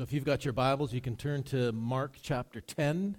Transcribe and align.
So 0.00 0.04
if 0.04 0.14
you've 0.14 0.24
got 0.24 0.46
your 0.46 0.54
Bibles, 0.54 0.94
you 0.94 1.02
can 1.02 1.14
turn 1.14 1.42
to 1.42 1.72
Mark 1.72 2.16
chapter 2.22 2.62
10. 2.62 3.18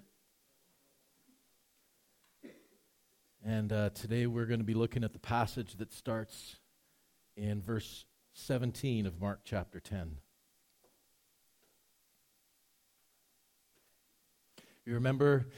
And 3.45 3.71
uh, 3.71 3.91
today 3.91 4.25
we're 4.25 4.47
going 4.47 4.61
to 4.61 4.65
be 4.65 4.73
looking 4.73 5.03
at 5.03 5.13
the 5.13 5.19
passage 5.19 5.75
that 5.75 5.93
starts 5.93 6.55
in 7.37 7.61
verse 7.61 8.05
17 8.33 9.05
of 9.05 9.21
Mark 9.21 9.41
chapter 9.43 9.79
10. 9.79 10.17
You 14.83 14.95
remember 14.95 15.49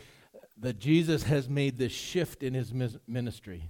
that 0.58 0.78
Jesus 0.78 1.24
has 1.24 1.48
made 1.48 1.78
this 1.78 1.94
shift 1.94 2.44
in 2.44 2.54
his 2.54 2.74
ministry. 3.08 3.70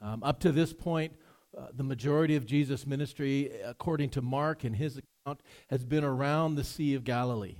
Um, 0.00 0.22
up 0.22 0.40
to 0.40 0.50
this 0.50 0.72
point, 0.72 1.12
uh, 1.54 1.66
the 1.74 1.84
majority 1.84 2.34
of 2.34 2.46
Jesus' 2.46 2.86
ministry, 2.86 3.50
according 3.62 4.08
to 4.08 4.22
Mark 4.22 4.64
and 4.64 4.74
his 4.74 4.98
has 5.68 5.84
been 5.84 6.04
around 6.04 6.54
the 6.54 6.64
Sea 6.64 6.94
of 6.94 7.04
Galilee. 7.04 7.56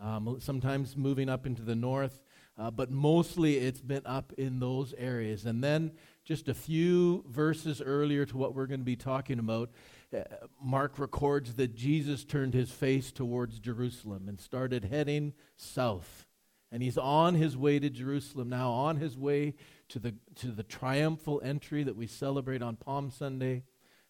Um, 0.00 0.38
sometimes 0.40 0.96
moving 0.96 1.28
up 1.28 1.46
into 1.46 1.62
the 1.62 1.76
north, 1.76 2.22
uh, 2.58 2.70
but 2.70 2.90
mostly 2.90 3.56
it's 3.56 3.80
been 3.80 4.02
up 4.04 4.32
in 4.36 4.58
those 4.58 4.94
areas. 4.98 5.46
And 5.46 5.62
then, 5.62 5.92
just 6.24 6.48
a 6.48 6.54
few 6.54 7.24
verses 7.28 7.80
earlier 7.80 8.24
to 8.26 8.36
what 8.36 8.54
we're 8.54 8.66
going 8.66 8.80
to 8.80 8.84
be 8.84 8.96
talking 8.96 9.38
about, 9.38 9.70
uh, 10.14 10.22
Mark 10.60 10.98
records 10.98 11.54
that 11.54 11.74
Jesus 11.74 12.24
turned 12.24 12.52
his 12.52 12.70
face 12.70 13.12
towards 13.12 13.58
Jerusalem 13.58 14.28
and 14.28 14.40
started 14.40 14.84
heading 14.84 15.34
south. 15.56 16.26
And 16.72 16.82
he's 16.82 16.98
on 16.98 17.34
his 17.34 17.56
way 17.56 17.78
to 17.78 17.90
Jerusalem 17.90 18.48
now, 18.48 18.70
on 18.70 18.96
his 18.96 19.16
way 19.16 19.54
to 19.88 19.98
the, 19.98 20.14
to 20.36 20.48
the 20.48 20.62
triumphal 20.62 21.40
entry 21.44 21.84
that 21.84 21.96
we 21.96 22.06
celebrate 22.06 22.62
on 22.62 22.76
Palm 22.76 23.10
Sunday, 23.10 23.62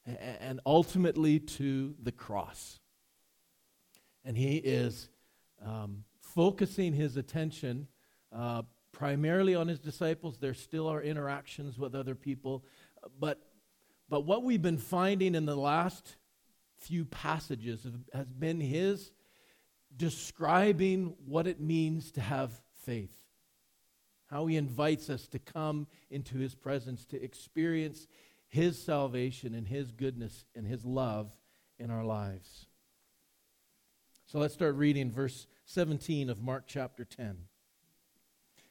and 0.07 0.61
ultimately 0.67 1.39
to 1.39 1.95
the 2.03 2.13
cross. 2.13 2.81
And 4.25 4.37
he 4.37 4.57
is 4.57 5.09
um, 5.65 6.05
focusing 6.21 6.93
his 6.93 7.17
attention 7.17 7.89
uh, 8.35 8.63
primarily 8.93 9.55
on 9.55 9.69
his 9.69 9.79
disciples. 9.79 10.39
There 10.39 10.55
still 10.55 10.89
are 10.89 11.03
interactions 11.03 11.79
with 11.79 11.95
other 11.95 12.15
people. 12.15 12.65
But, 13.19 13.41
but 14.09 14.25
what 14.25 14.43
we've 14.43 14.63
been 14.63 14.79
finding 14.79 15.35
in 15.35 15.47
the 15.47 15.57
last 15.57 16.17
few 16.79 17.05
passages 17.05 17.87
has 18.13 18.33
been 18.33 18.61
his 18.61 19.13
describing 19.97 21.15
what 21.27 21.47
it 21.47 21.61
means 21.61 22.11
to 22.13 22.21
have 22.21 22.51
faith 22.85 23.23
how 24.33 24.47
he 24.47 24.57
invites 24.57 25.11
us 25.11 25.29
to 25.29 25.39
come 25.39 25.87
into 26.11 26.39
his 26.39 26.55
presence, 26.55 27.05
to 27.05 27.23
experience 27.23 28.09
his 28.53 28.81
salvation 28.81 29.55
and 29.55 29.67
his 29.67 29.93
goodness 29.93 30.45
and 30.55 30.67
his 30.67 30.85
love 30.85 31.35
in 31.79 31.91
our 31.91 32.05
lives. 32.05 32.67
So 34.27 34.39
let's 34.39 34.53
start 34.53 34.75
reading 34.75 35.11
verse 35.11 35.47
17 35.65 36.29
of 36.29 36.43
Mark 36.43 36.65
chapter 36.67 37.03
10. 37.07 37.39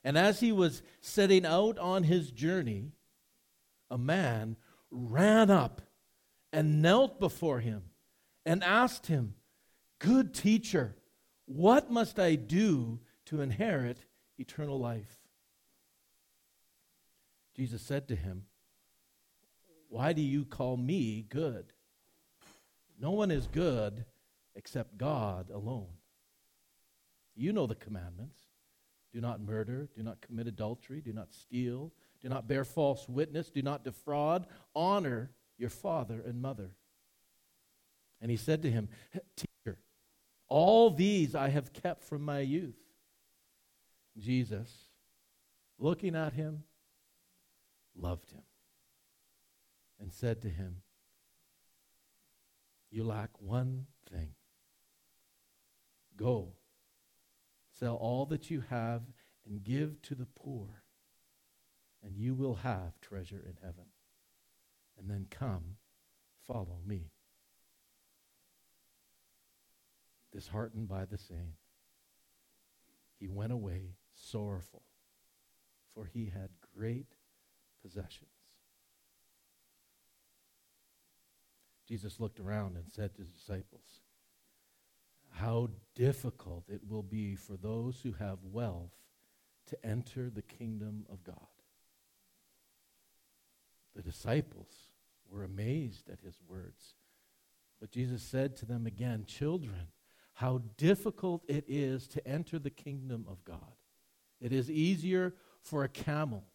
And 0.04 0.20
as 0.20 0.40
he 0.40 0.52
was 0.52 0.84
setting 1.02 1.48
out 1.48 1.80
on 1.80 2.04
his 2.04 2.30
journey, 2.30 2.92
a 3.90 3.98
man 3.98 4.56
ran 4.92 5.50
up 5.50 5.82
and 6.54 6.84
knelt 6.84 7.20
before 7.20 7.60
him 7.60 7.82
and 8.46 8.64
asked 8.64 9.08
him, 9.08 9.34
Good 9.98 10.36
teacher, 10.36 10.96
what 11.46 11.90
must 11.90 12.20
I 12.20 12.36
do 12.36 13.00
to 13.26 13.42
inherit 13.42 13.98
eternal 14.38 14.80
life? 14.80 15.18
Jesus 17.56 17.82
said 17.82 18.08
to 18.10 18.16
him, 18.16 18.46
Why 19.92 20.14
do 20.14 20.22
you 20.22 20.46
call 20.46 20.78
me 20.78 21.26
good? 21.28 21.74
No 22.98 23.12
one 23.12 23.30
is 23.30 23.48
good 23.48 24.06
except 24.56 24.98
God 24.98 25.50
alone. 25.50 25.90
You 27.36 27.52
know 27.52 27.68
the 27.68 27.76
commandments 27.76 28.40
do 29.12 29.20
not 29.20 29.42
murder, 29.42 29.90
do 29.94 30.02
not 30.02 30.22
commit 30.22 30.48
adultery, 30.48 31.02
do 31.02 31.12
not 31.12 31.34
steal, 31.34 31.92
do 32.22 32.30
not 32.30 32.48
bear 32.48 32.64
false 32.64 33.10
witness, 33.10 33.50
do 33.50 33.62
not 33.62 33.84
defraud, 33.84 34.48
honor 34.74 35.30
your 35.58 35.70
father 35.70 36.24
and 36.26 36.42
mother. 36.42 36.72
And 38.22 38.32
he 38.32 38.38
said 38.38 38.62
to 38.62 38.72
him, 38.72 38.88
Teacher, 39.36 39.78
all 40.48 40.90
these 40.90 41.36
I 41.36 41.50
have 41.50 41.74
kept 41.74 42.06
from 42.06 42.22
my 42.22 42.40
youth. 42.40 42.80
Jesus, 44.18 44.74
looking 45.78 46.16
at 46.16 46.32
him, 46.32 46.64
loved 47.94 48.32
him 48.32 48.44
and 50.02 50.12
said 50.12 50.42
to 50.42 50.50
him, 50.50 50.78
You 52.90 53.04
lack 53.04 53.30
one 53.40 53.86
thing. 54.12 54.32
Go, 56.18 56.54
sell 57.80 57.96
all 57.96 58.26
that 58.26 58.50
you 58.50 58.64
have 58.70 59.04
and 59.46 59.64
give 59.64 60.02
to 60.04 60.16
the 60.16 60.26
poor, 60.26 60.84
and 62.04 62.18
you 62.18 62.34
will 62.34 62.56
have 62.56 63.00
treasure 63.00 63.44
in 63.48 63.56
heaven. 63.64 63.86
And 64.98 65.10
then 65.10 65.28
come, 65.30 65.78
follow 66.48 66.80
me. 66.86 67.12
Disheartened 70.32 70.88
by 70.88 71.06
the 71.06 71.18
saying, 71.18 71.54
he 73.20 73.28
went 73.28 73.52
away 73.52 73.96
sorrowful, 74.16 74.84
for 75.94 76.06
he 76.06 76.32
had 76.34 76.50
great 76.76 77.14
possessions. 77.82 78.41
Jesus 81.92 82.22
looked 82.22 82.40
around 82.40 82.78
and 82.78 82.86
said 82.90 83.14
to 83.14 83.22
his 83.22 83.32
disciples, 83.32 84.00
How 85.30 85.68
difficult 85.94 86.64
it 86.70 86.80
will 86.88 87.04
be 87.04 87.36
for 87.36 87.58
those 87.58 88.00
who 88.02 88.14
have 88.14 88.38
wealth 88.50 88.94
to 89.68 89.86
enter 89.86 90.30
the 90.30 90.42
kingdom 90.42 91.06
of 91.12 91.22
God. 91.26 91.36
The 93.94 94.02
disciples 94.02 94.70
were 95.30 95.44
amazed 95.44 96.10
at 96.10 96.22
his 96.22 96.40
words. 96.48 96.96
But 97.82 97.92
Jesus 97.92 98.24
said 98.24 98.56
to 98.58 98.66
them 98.66 98.88
again, 98.88 99.26
Children, 99.28 99.88
how 100.36 100.62
difficult 100.78 101.44
it 101.50 101.66
is 101.68 102.08
to 102.08 102.26
enter 102.26 102.58
the 102.58 102.70
kingdom 102.70 103.26
of 103.30 103.44
God. 103.44 103.76
It 104.40 104.54
is 104.54 104.72
easier 104.72 105.36
for 105.62 105.84
a 105.84 105.90
camel 105.90 106.46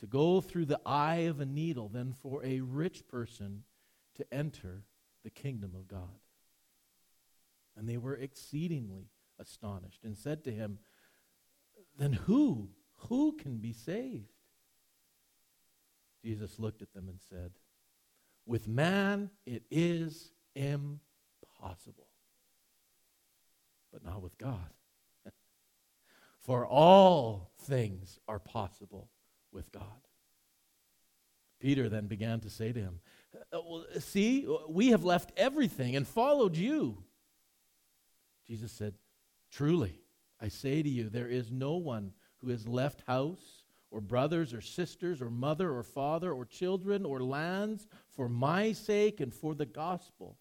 to 0.00 0.06
go 0.06 0.42
through 0.42 0.66
the 0.66 0.80
eye 0.84 1.20
of 1.20 1.40
a 1.40 1.46
needle 1.46 1.88
than 1.88 2.12
for 2.12 2.44
a 2.44 2.60
rich 2.60 3.08
person 3.08 3.64
to 4.18 4.34
enter 4.34 4.82
the 5.24 5.30
kingdom 5.30 5.72
of 5.74 5.88
God. 5.88 6.20
And 7.76 7.88
they 7.88 7.96
were 7.96 8.16
exceedingly 8.16 9.08
astonished 9.38 10.04
and 10.04 10.16
said 10.16 10.44
to 10.44 10.52
him, 10.52 10.78
Then 11.96 12.12
who, 12.12 12.70
who 12.96 13.32
can 13.32 13.58
be 13.58 13.72
saved? 13.72 14.32
Jesus 16.24 16.58
looked 16.58 16.82
at 16.82 16.92
them 16.92 17.08
and 17.08 17.20
said, 17.30 17.52
With 18.44 18.66
man 18.66 19.30
it 19.46 19.62
is 19.70 20.32
impossible, 20.56 22.08
but 23.92 24.04
not 24.04 24.22
with 24.22 24.36
God. 24.38 24.72
For 26.40 26.66
all 26.66 27.52
things 27.60 28.18
are 28.26 28.40
possible 28.40 29.08
with 29.52 29.70
God. 29.70 29.84
Peter 31.60 31.88
then 31.88 32.06
began 32.06 32.40
to 32.40 32.50
say 32.50 32.72
to 32.72 32.80
him, 32.80 33.00
Uh, 33.34 33.58
uh, 33.58 33.76
uh, 33.76 34.00
see, 34.00 34.48
we 34.68 34.88
have 34.88 35.04
left 35.04 35.32
everything 35.36 35.96
and 35.96 36.06
followed 36.06 36.56
you. 36.56 37.02
Jesus 38.46 38.72
said, 38.72 38.94
Truly, 39.50 40.00
I 40.40 40.48
say 40.48 40.82
to 40.82 40.88
you, 40.88 41.08
there 41.08 41.28
is 41.28 41.50
no 41.50 41.76
one 41.76 42.12
who 42.38 42.50
has 42.50 42.66
left 42.66 43.02
house 43.06 43.64
or 43.90 44.00
brothers 44.00 44.52
or 44.52 44.60
sisters 44.60 45.20
or 45.22 45.30
mother 45.30 45.72
or 45.72 45.82
father 45.82 46.32
or 46.32 46.44
children 46.44 47.04
or 47.04 47.20
lands 47.20 47.86
for 48.08 48.28
my 48.28 48.72
sake 48.72 49.20
and 49.20 49.32
for 49.32 49.54
the 49.54 49.66
gospel 49.66 50.36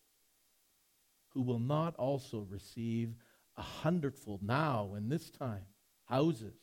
who 1.30 1.42
will 1.42 1.60
not 1.60 1.96
also 1.96 2.46
receive 2.50 3.16
a 3.56 3.62
hundredfold 3.62 4.44
now 4.44 4.94
in 4.96 5.10
this 5.10 5.30
time 5.30 5.66
houses, 6.06 6.56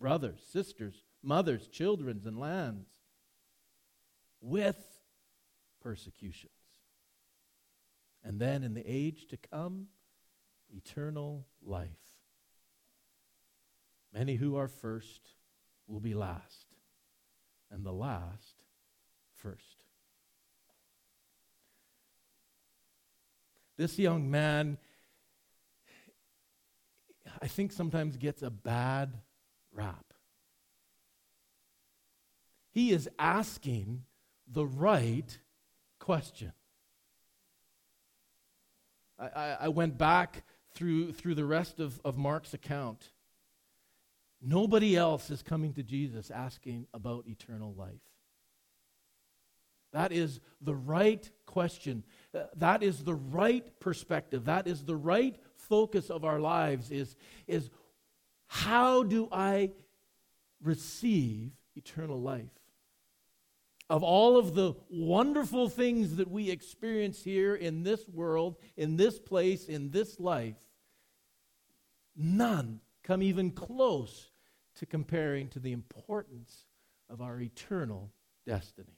brothers, 0.00 0.40
sisters, 0.52 1.02
mothers, 1.22 1.66
children, 1.68 2.20
and 2.24 2.38
lands 2.38 2.88
with 4.40 4.91
persecutions. 5.82 6.52
And 8.24 8.40
then 8.40 8.62
in 8.62 8.74
the 8.74 8.84
age 8.86 9.26
to 9.28 9.36
come, 9.36 9.88
eternal 10.74 11.46
life. 11.62 11.88
Many 14.14 14.36
who 14.36 14.56
are 14.56 14.68
first 14.68 15.20
will 15.86 16.00
be 16.00 16.14
last, 16.14 16.66
and 17.70 17.84
the 17.84 17.92
last 17.92 18.62
first. 19.34 19.82
This 23.76 23.98
young 23.98 24.30
man, 24.30 24.76
I 27.40 27.48
think, 27.48 27.72
sometimes 27.72 28.16
gets 28.16 28.42
a 28.42 28.50
bad 28.50 29.14
rap. 29.72 30.04
He 32.70 32.90
is 32.90 33.08
asking 33.18 34.04
the 34.46 34.66
right 34.66 35.38
question. 36.02 36.52
I, 39.18 39.26
I, 39.26 39.56
I 39.60 39.68
went 39.68 39.96
back 39.96 40.44
through, 40.74 41.12
through 41.12 41.36
the 41.36 41.44
rest 41.44 41.78
of, 41.78 42.00
of 42.04 42.18
Mark's 42.18 42.54
account, 42.54 43.10
nobody 44.42 44.96
else 44.96 45.30
is 45.30 45.42
coming 45.42 45.72
to 45.74 45.82
Jesus 45.84 46.30
asking 46.30 46.86
about 46.92 47.28
eternal 47.28 47.72
life. 47.74 48.02
That 49.92 50.10
is 50.10 50.40
the 50.60 50.74
right 50.74 51.30
question. 51.46 52.02
That 52.56 52.82
is 52.82 53.04
the 53.04 53.14
right 53.14 53.64
perspective. 53.78 54.46
That 54.46 54.66
is 54.66 54.84
the 54.84 54.96
right 54.96 55.36
focus 55.54 56.10
of 56.10 56.24
our 56.24 56.40
lives 56.40 56.90
is, 56.90 57.14
is 57.46 57.70
how 58.48 59.04
do 59.04 59.28
I 59.30 59.70
receive 60.62 61.52
eternal 61.76 62.20
life? 62.20 62.61
Of 63.92 64.02
all 64.02 64.38
of 64.38 64.54
the 64.54 64.72
wonderful 64.88 65.68
things 65.68 66.16
that 66.16 66.30
we 66.30 66.48
experience 66.48 67.22
here 67.22 67.54
in 67.54 67.82
this 67.82 68.08
world, 68.08 68.56
in 68.74 68.96
this 68.96 69.18
place, 69.18 69.66
in 69.66 69.90
this 69.90 70.18
life, 70.18 70.56
none 72.16 72.80
come 73.02 73.22
even 73.22 73.50
close 73.50 74.30
to 74.76 74.86
comparing 74.86 75.48
to 75.48 75.58
the 75.58 75.72
importance 75.72 76.64
of 77.10 77.20
our 77.20 77.38
eternal 77.38 78.10
destiny. 78.46 78.96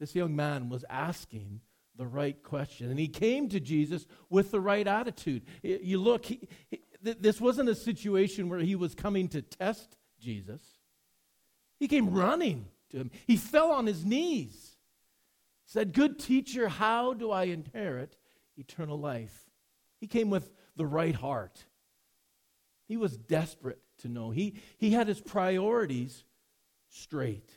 This 0.00 0.14
young 0.14 0.34
man 0.34 0.70
was 0.70 0.86
asking 0.88 1.60
the 1.96 2.06
right 2.06 2.42
question, 2.42 2.88
and 2.88 2.98
he 2.98 3.06
came 3.06 3.50
to 3.50 3.60
Jesus 3.60 4.06
with 4.30 4.50
the 4.50 4.60
right 4.60 4.86
attitude. 4.86 5.42
You 5.62 5.98
look, 5.98 6.24
he, 6.24 6.48
he, 6.70 6.80
this 7.02 7.38
wasn't 7.38 7.68
a 7.68 7.74
situation 7.74 8.48
where 8.48 8.60
he 8.60 8.76
was 8.76 8.94
coming 8.94 9.28
to 9.28 9.42
test 9.42 9.98
Jesus. 10.18 10.62
He 11.82 11.88
came 11.88 12.14
running 12.14 12.66
to 12.90 12.98
him. 12.98 13.10
He 13.26 13.36
fell 13.36 13.72
on 13.72 13.86
his 13.86 14.04
knees, 14.04 14.76
said, 15.66 15.92
Good 15.92 16.20
teacher, 16.20 16.68
how 16.68 17.12
do 17.12 17.32
I 17.32 17.46
inherit 17.46 18.16
eternal 18.56 19.00
life? 19.00 19.50
He 19.98 20.06
came 20.06 20.30
with 20.30 20.52
the 20.76 20.86
right 20.86 21.16
heart. 21.16 21.64
He 22.86 22.96
was 22.96 23.16
desperate 23.16 23.80
to 23.98 24.08
know. 24.08 24.30
He, 24.30 24.60
he 24.78 24.92
had 24.92 25.08
his 25.08 25.20
priorities 25.20 26.22
straight. 26.88 27.50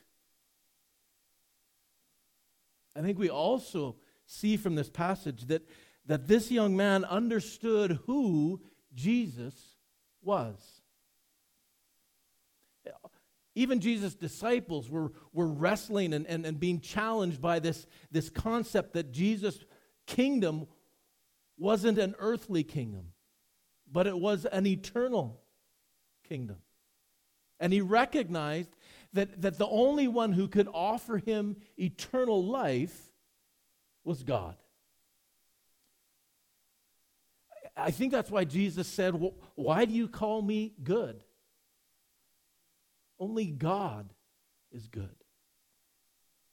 I 2.95 3.01
think 3.01 3.19
we 3.19 3.29
also 3.29 3.97
see 4.25 4.57
from 4.57 4.73
this 4.73 4.89
passage 4.89 5.45
that, 5.49 5.69
that 6.07 6.27
this 6.27 6.49
young 6.49 6.75
man 6.75 7.05
understood 7.05 7.99
who 8.07 8.59
Jesus 8.95 9.53
was. 10.23 10.74
Even 13.55 13.79
Jesus' 13.79 14.13
disciples 14.15 14.89
were, 14.89 15.13
were 15.31 15.47
wrestling 15.47 16.13
and, 16.13 16.27
and, 16.27 16.45
and 16.45 16.59
being 16.59 16.81
challenged 16.81 17.41
by 17.41 17.59
this, 17.59 17.87
this 18.11 18.29
concept 18.29 18.93
that 18.93 19.11
Jesus' 19.11 19.63
kingdom 20.05 20.67
wasn't 21.57 21.97
an 21.97 22.15
earthly 22.19 22.63
kingdom, 22.63 23.13
but 23.89 24.07
it 24.07 24.19
was 24.19 24.45
an 24.45 24.67
eternal 24.67 25.41
kingdom. 26.27 26.57
And 27.59 27.71
he 27.71 27.79
recognized 27.79 28.75
that, 29.13 29.41
that 29.41 29.57
the 29.57 29.67
only 29.67 30.09
one 30.09 30.33
who 30.33 30.49
could 30.49 30.67
offer 30.73 31.17
him 31.17 31.55
eternal 31.77 32.43
life 32.43 33.09
was 34.03 34.23
God. 34.23 34.57
I 37.77 37.91
think 37.91 38.11
that's 38.11 38.31
why 38.31 38.43
Jesus 38.43 38.87
said, 38.87 39.15
Why 39.55 39.85
do 39.85 39.93
you 39.93 40.07
call 40.07 40.41
me 40.41 40.73
good? 40.83 41.23
Only 43.19 43.45
God 43.45 44.13
is 44.71 44.87
good. 44.87 45.15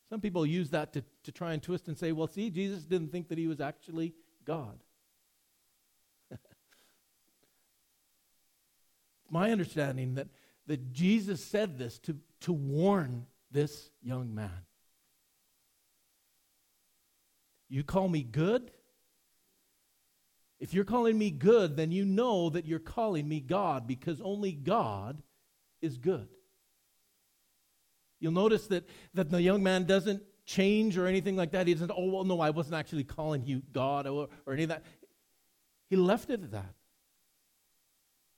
Some 0.09 0.21
people 0.21 0.45
use 0.45 0.71
that 0.71 0.93
to, 0.93 1.03
to 1.25 1.33
try 1.33 1.55
and 1.55 1.63
twist 1.63 1.89
and 1.89 1.97
say, 1.97 2.13
Well, 2.13 2.27
see, 2.27 2.51
Jesus 2.51 2.85
didn't 2.85 3.13
think 3.13 3.29
that 3.29 3.39
he 3.39 3.47
was 3.47 3.61
actually 3.61 4.13
God. 4.45 4.79
My 9.31 9.51
understanding 9.51 10.17
that, 10.17 10.29
that 10.67 10.93
Jesus 10.93 11.43
said 11.43 11.79
this 11.79 11.99
to, 12.01 12.19
to 12.41 12.53
warn 12.53 13.27
this 13.51 13.91
young 14.03 14.35
man. 14.35 14.67
You 17.69 17.83
call 17.83 18.09
me 18.09 18.23
good? 18.23 18.71
If 20.61 20.75
you're 20.75 20.85
calling 20.85 21.19
me 21.19 21.31
good, 21.31 21.77
then 21.77 21.91
you 21.91 22.05
know 22.05 22.51
that 22.51 22.67
you're 22.67 22.79
calling 22.79 23.27
me 23.27 23.41
God 23.41 23.87
because 23.87 24.21
only 24.21 24.53
God 24.53 25.23
is 25.81 25.97
good. 25.97 26.29
You'll 28.23 28.31
notice 28.31 28.69
that, 28.69 28.89
that 29.15 29.31
the 29.31 29.43
young 29.43 29.65
man 29.65 29.85
doesn't 29.85 30.23
change 30.47 30.97
or 30.97 31.09
anything 31.09 31.35
like 31.35 31.51
that. 31.51 31.67
He 31.67 31.75
doesn't, 31.75 31.91
oh, 31.91 32.09
well, 32.09 32.25
no, 32.25 32.41
I 32.41 32.51
wasn't 32.51 32.77
actually 32.77 33.03
calling 33.03 33.45
you 33.45 33.63
God 33.73 34.07
or, 34.07 34.29
or 34.47 34.53
any 34.53 34.63
of 34.63 34.69
that. 34.69 34.85
He 35.91 35.97
left 35.97 36.31
it 36.31 36.41
at 36.41 36.53
that. 36.53 36.73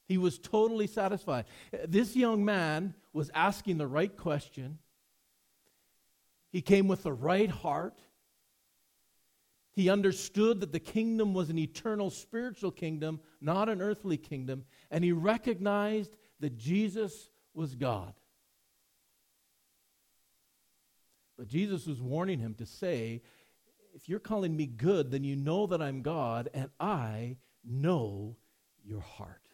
He 0.08 0.16
was 0.16 0.38
totally 0.38 0.86
satisfied. 0.86 1.44
This 1.86 2.16
young 2.16 2.46
man 2.46 2.94
was 3.12 3.30
asking 3.34 3.76
the 3.76 3.86
right 3.86 4.14
question. 4.16 4.78
He 6.50 6.62
came 6.62 6.88
with 6.88 7.02
the 7.02 7.12
right 7.12 7.50
heart. 7.50 7.98
He 9.72 9.90
understood 9.90 10.60
that 10.60 10.72
the 10.72 10.80
kingdom 10.80 11.34
was 11.34 11.50
an 11.50 11.58
eternal 11.58 12.08
spiritual 12.08 12.70
kingdom, 12.70 13.20
not 13.42 13.68
an 13.68 13.82
earthly 13.82 14.16
kingdom, 14.16 14.64
and 14.90 15.04
he 15.04 15.12
recognized 15.12 16.16
that 16.40 16.56
Jesus 16.56 17.28
was 17.52 17.74
God. 17.74 18.14
But 21.36 21.48
Jesus 21.48 21.86
was 21.86 22.00
warning 22.00 22.38
him 22.38 22.54
to 22.54 22.66
say, 22.66 23.22
if 23.94 24.08
you're 24.08 24.18
calling 24.18 24.56
me 24.56 24.66
good, 24.66 25.10
then 25.10 25.24
you 25.24 25.36
know 25.36 25.66
that 25.66 25.80
I'm 25.80 26.02
God, 26.02 26.48
and 26.52 26.68
I 26.80 27.36
know 27.64 28.36
your 28.84 29.00
heart. 29.00 29.48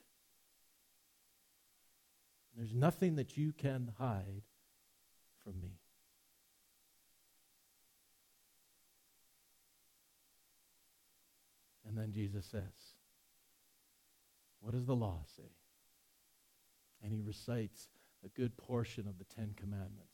There's 2.56 2.75
nothing 2.75 3.17
that 3.17 3.37
you 3.37 3.53
can 3.53 3.93
hide 3.99 4.43
from 5.44 5.61
me. 5.61 5.79
And 11.87 11.99
then 11.99 12.12
Jesus 12.12 12.47
says, 12.47 12.94
What 14.61 14.73
does 14.73 14.87
the 14.87 14.94
law 14.94 15.25
say? 15.37 15.50
And 17.03 17.12
he 17.12 17.21
recites 17.21 17.88
a 18.25 18.29
good 18.29 18.56
portion 18.56 19.09
of 19.09 19.19
the 19.19 19.25
Ten 19.25 19.55
Commandments. 19.56 20.10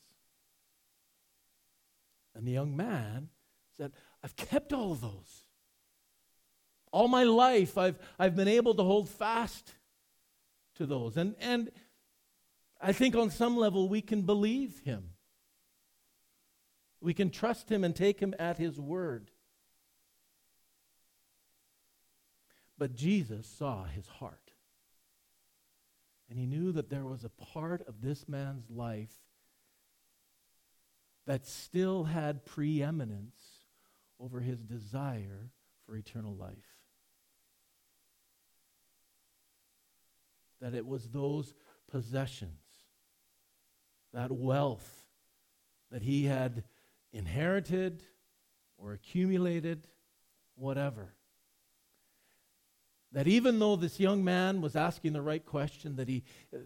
And 2.36 2.46
the 2.46 2.52
young 2.52 2.76
man 2.76 3.30
said, 3.76 3.92
I've 4.22 4.36
kept 4.36 4.72
all 4.72 4.92
of 4.92 5.00
those. 5.00 5.44
All 6.92 7.08
my 7.08 7.24
life, 7.24 7.78
I've, 7.78 7.98
I've 8.18 8.36
been 8.36 8.48
able 8.48 8.74
to 8.74 8.82
hold 8.82 9.08
fast 9.08 9.74
to 10.76 10.86
those. 10.86 11.16
And, 11.16 11.34
and 11.40 11.70
I 12.80 12.92
think 12.92 13.16
on 13.16 13.30
some 13.30 13.56
level 13.56 13.88
we 13.88 14.02
can 14.02 14.22
believe 14.22 14.80
him. 14.80 15.10
We 17.00 17.14
can 17.14 17.30
trust 17.30 17.70
him 17.70 17.84
and 17.84 17.94
take 17.94 18.20
him 18.20 18.34
at 18.38 18.58
his 18.58 18.78
word. 18.78 19.30
But 22.78 22.94
Jesus 22.94 23.46
saw 23.46 23.84
his 23.84 24.06
heart. 24.08 24.52
And 26.28 26.38
he 26.38 26.46
knew 26.46 26.72
that 26.72 26.90
there 26.90 27.04
was 27.04 27.24
a 27.24 27.28
part 27.28 27.86
of 27.86 28.02
this 28.02 28.28
man's 28.28 28.68
life 28.68 29.25
that 31.26 31.46
still 31.46 32.04
had 32.04 32.44
preeminence 32.44 33.34
over 34.18 34.40
his 34.40 34.62
desire 34.62 35.50
for 35.84 35.96
eternal 35.96 36.34
life. 36.34 36.56
That 40.60 40.74
it 40.74 40.86
was 40.86 41.08
those 41.08 41.52
possessions, 41.90 42.50
that 44.12 44.32
wealth 44.32 45.06
that 45.90 46.02
he 46.02 46.24
had 46.24 46.64
inherited 47.12 48.02
or 48.78 48.92
accumulated, 48.92 49.86
whatever 50.54 51.14
that 53.12 53.26
even 53.26 53.58
though 53.58 53.76
this 53.76 54.00
young 54.00 54.24
man 54.24 54.60
was 54.60 54.76
asking 54.76 55.12
the 55.12 55.22
right 55.22 55.44
question, 55.44 55.96
that 55.96 56.08
he, 56.08 56.24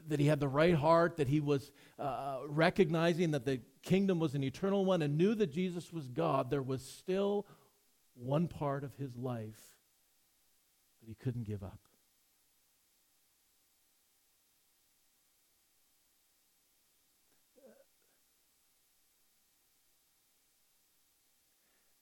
that 0.09 0.18
he 0.18 0.26
had 0.26 0.40
the 0.40 0.49
right 0.49 0.75
heart, 0.75 1.16
that 1.18 1.28
he 1.28 1.40
was 1.40 1.70
uh, 1.99 2.38
recognizing 2.49 3.30
that 3.32 3.44
the 3.44 3.61
kingdom 3.82 4.18
was 4.18 4.35
an 4.35 4.42
eternal 4.42 4.85
one 4.85 5.02
and 5.02 5.16
knew 5.16 5.35
that 5.35 5.52
Jesus 5.52 5.92
was 5.92 6.09
God, 6.09 6.50
there 6.50 6.62
was 6.62 6.82
still 6.82 7.47
one 8.14 8.49
part 8.49 8.85
of 8.85 8.94
his 8.97 9.16
life 9.16 9.61
that 11.00 11.09
he 11.09 11.14
couldn't 11.14 11.44
give 11.44 11.62
up. 11.62 11.78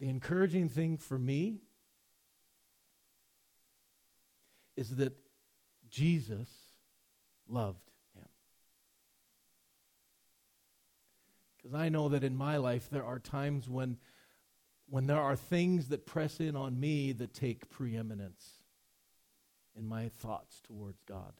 The 0.01 0.09
encouraging 0.09 0.69
thing 0.69 0.97
for 0.97 1.19
me 1.19 1.63
is 4.79 4.97
that 4.97 5.13
Jesus 5.91 6.49
loved 7.49 7.91
him. 8.15 8.29
Because 11.57 11.75
I 11.75 11.89
know 11.89 12.09
that 12.11 12.23
in 12.23 12.37
my 12.37 12.59
life 12.59 12.89
there 12.89 13.05
are 13.05 13.19
times 13.19 13.69
when, 13.69 13.97
when 14.89 15.09
there 15.09 15.21
are 15.21 15.35
things 15.35 15.89
that 15.89 16.07
press 16.07 16.39
in 16.39 16.55
on 16.55 16.79
me 16.79 17.11
that 17.13 17.35
take 17.35 17.69
preeminence. 17.69 18.63
in 19.79 19.87
my 19.87 20.09
thoughts 20.09 20.61
towards 20.61 21.03
God. 21.03 21.33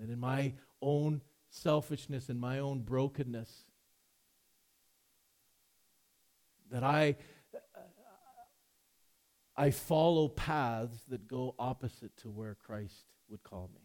And 0.00 0.10
in 0.10 0.18
my 0.18 0.54
own 0.80 1.20
selfishness 1.50 2.28
and 2.28 2.40
my 2.40 2.58
own 2.58 2.80
brokenness, 2.80 3.50
that 6.70 6.82
I, 6.82 7.16
I 9.56 9.70
follow 9.70 10.28
paths 10.28 10.98
that 11.08 11.28
go 11.28 11.54
opposite 11.58 12.16
to 12.18 12.30
where 12.30 12.56
Christ 12.56 13.04
would 13.28 13.42
call 13.42 13.70
me. 13.74 13.82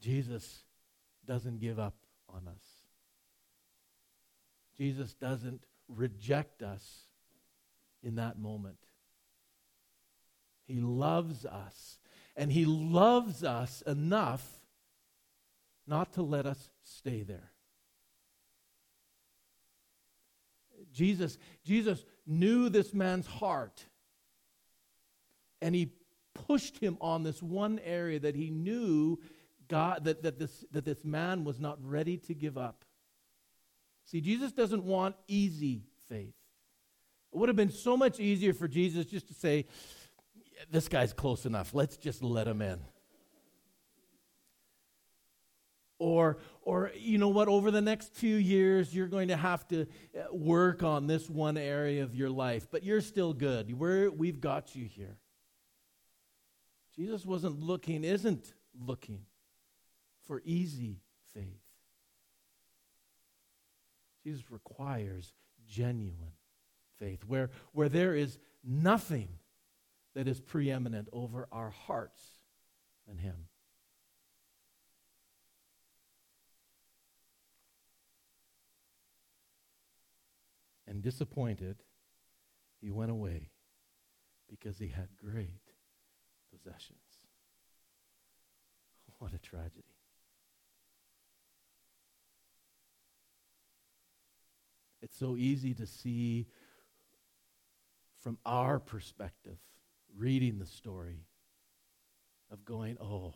Jesus 0.00 0.62
doesn't 1.26 1.60
give 1.60 1.78
up 1.78 1.96
on 2.28 2.48
us. 2.48 2.62
Jesus 4.76 5.14
doesn't 5.14 5.64
reject 5.88 6.62
us 6.62 7.08
in 8.02 8.14
that 8.14 8.38
moment. 8.38 8.78
He 10.66 10.80
loves 10.80 11.44
us, 11.44 11.98
and 12.36 12.52
He 12.52 12.64
loves 12.64 13.42
us 13.42 13.82
enough 13.86 14.60
not 15.86 16.12
to 16.12 16.22
let 16.22 16.46
us 16.46 16.70
stay 16.82 17.22
there. 17.22 17.52
Jesus, 20.98 21.38
Jesus 21.64 22.04
knew 22.26 22.68
this 22.68 22.92
man's 22.92 23.26
heart, 23.26 23.84
and 25.62 25.74
He 25.74 25.92
pushed 26.46 26.78
him 26.78 26.96
on 27.00 27.22
this 27.22 27.42
one 27.42 27.80
area 27.84 28.18
that 28.20 28.34
he 28.34 28.50
knew 28.50 29.18
God, 29.68 30.04
that, 30.04 30.22
that, 30.22 30.38
this, 30.38 30.64
that 30.70 30.84
this 30.84 31.04
man 31.04 31.44
was 31.44 31.60
not 31.60 31.78
ready 31.82 32.16
to 32.18 32.34
give 32.34 32.56
up. 32.56 32.84
See, 34.06 34.20
Jesus 34.20 34.52
doesn't 34.52 34.84
want 34.84 35.16
easy 35.26 35.82
faith. 36.08 36.34
It 37.32 37.38
would 37.38 37.50
have 37.50 37.56
been 37.56 37.70
so 37.70 37.96
much 37.96 38.18
easier 38.18 38.54
for 38.54 38.66
Jesus 38.66 39.04
just 39.04 39.28
to 39.28 39.34
say, 39.34 39.66
This 40.70 40.88
guy's 40.88 41.12
close 41.12 41.44
enough. 41.44 41.74
Let's 41.74 41.98
just 41.98 42.22
let 42.22 42.48
him 42.48 42.62
in. 42.62 42.80
Or, 45.98 46.38
or, 46.62 46.92
you 46.96 47.18
know 47.18 47.28
what, 47.28 47.48
over 47.48 47.70
the 47.72 47.80
next 47.80 48.14
few 48.14 48.36
years, 48.36 48.94
you're 48.94 49.08
going 49.08 49.28
to 49.28 49.36
have 49.36 49.66
to 49.68 49.82
uh, 49.82 50.32
work 50.32 50.84
on 50.84 51.08
this 51.08 51.28
one 51.28 51.56
area 51.56 52.04
of 52.04 52.14
your 52.14 52.30
life, 52.30 52.68
but 52.70 52.84
you're 52.84 53.00
still 53.00 53.32
good. 53.32 53.76
We're, 53.76 54.08
we've 54.10 54.40
got 54.40 54.76
you 54.76 54.86
here. 54.86 55.16
Jesus 56.94 57.26
wasn't 57.26 57.60
looking, 57.60 58.04
isn't 58.04 58.52
looking 58.80 59.22
for 60.24 60.40
easy 60.44 61.00
faith. 61.34 61.62
Jesus 64.22 64.50
requires 64.50 65.32
genuine 65.68 66.32
faith, 66.98 67.24
where, 67.24 67.50
where 67.72 67.88
there 67.88 68.14
is 68.14 68.38
nothing 68.64 69.28
that 70.14 70.28
is 70.28 70.40
preeminent 70.40 71.08
over 71.12 71.48
our 71.50 71.70
hearts 71.70 72.22
than 73.06 73.18
Him. 73.18 73.46
And 80.88 81.02
disappointed, 81.02 81.76
he 82.80 82.90
went 82.90 83.10
away 83.10 83.50
because 84.48 84.78
he 84.78 84.88
had 84.88 85.08
great 85.22 85.60
possessions. 86.50 86.98
What 89.18 89.34
a 89.34 89.38
tragedy. 89.38 89.82
It's 95.02 95.18
so 95.18 95.36
easy 95.36 95.74
to 95.74 95.86
see 95.86 96.46
from 98.22 98.38
our 98.46 98.78
perspective, 98.78 99.58
reading 100.16 100.58
the 100.58 100.66
story, 100.66 101.26
of 102.50 102.64
going, 102.64 102.96
oh, 103.00 103.34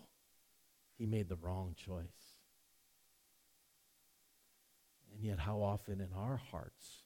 he 0.97 1.07
made 1.07 1.29
the 1.29 1.37
wrong 1.37 1.75
choice. 1.77 2.37
And 5.13 5.25
yet, 5.25 5.39
how 5.39 5.61
often 5.61 6.01
in 6.01 6.09
our 6.17 6.41
hearts 6.51 7.02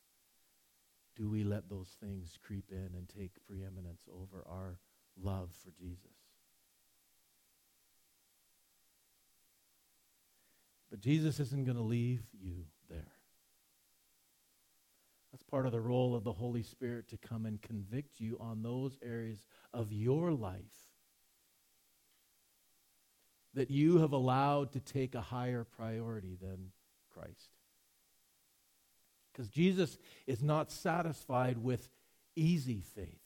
do 1.17 1.31
we 1.31 1.45
let 1.45 1.69
those 1.69 1.97
things 2.01 2.39
creep 2.45 2.67
in 2.71 2.91
and 2.95 3.09
take 3.09 3.33
preeminence 3.47 4.03
over 4.13 4.45
our 4.47 4.79
love 5.21 5.51
for 5.65 5.71
Jesus? 5.71 6.13
But 10.91 11.01
Jesus 11.01 11.41
isn't 11.41 11.65
going 11.65 11.77
to 11.77 11.83
leave 11.83 12.23
you 12.33 12.67
there. 12.89 13.13
That's 15.33 15.43
part 15.43 15.67
of 15.67 15.73
the 15.73 15.81
role 15.81 16.15
of 16.15 16.25
the 16.25 16.33
Holy 16.33 16.63
Spirit 16.63 17.09
to 17.09 17.17
come 17.17 17.45
and 17.45 17.61
convict 17.61 18.21
you 18.21 18.39
on 18.41 18.63
those 18.63 18.97
areas 19.03 19.45
of 19.75 19.93
your 19.93 20.33
life 20.33 20.87
that 23.55 23.71
you 23.71 23.99
have 23.99 24.13
allowed 24.13 24.73
to 24.73 24.81
take 24.81 25.15
a 25.15 25.21
higher 25.21 25.65
priority 25.65 26.37
than 26.41 26.71
Christ. 27.13 27.56
Because 29.37 29.51
Jesus 29.51 29.99
is 30.27 30.43
not 30.43 30.71
satisfied 30.71 31.59
with 31.59 31.91
easy 32.35 32.81
faith. 32.95 33.21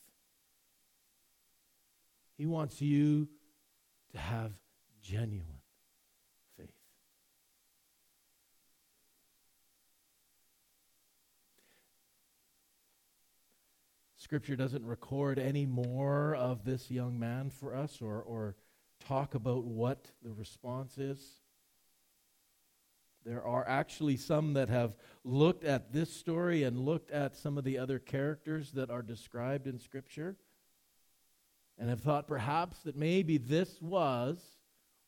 He 2.36 2.46
wants 2.46 2.82
you 2.82 3.28
to 4.10 4.18
have 4.18 4.50
genuine 5.00 5.60
faith. 6.56 6.66
Scripture 14.16 14.56
doesn't 14.56 14.84
record 14.84 15.38
any 15.38 15.64
more 15.64 16.34
of 16.34 16.64
this 16.64 16.90
young 16.90 17.20
man 17.20 17.50
for 17.50 17.76
us 17.76 18.02
or, 18.02 18.20
or 18.20 18.56
talk 19.06 19.36
about 19.36 19.62
what 19.62 20.10
the 20.24 20.32
response 20.32 20.98
is. 20.98 21.39
There 23.30 23.46
are 23.46 23.64
actually 23.68 24.16
some 24.16 24.54
that 24.54 24.68
have 24.70 24.96
looked 25.22 25.62
at 25.62 25.92
this 25.92 26.12
story 26.12 26.64
and 26.64 26.76
looked 26.76 27.12
at 27.12 27.36
some 27.36 27.58
of 27.58 27.62
the 27.62 27.78
other 27.78 28.00
characters 28.00 28.72
that 28.72 28.90
are 28.90 29.02
described 29.02 29.68
in 29.68 29.78
Scripture 29.78 30.34
and 31.78 31.88
have 31.88 32.00
thought 32.00 32.26
perhaps 32.26 32.80
that 32.80 32.96
maybe 32.96 33.38
this 33.38 33.80
was 33.80 34.42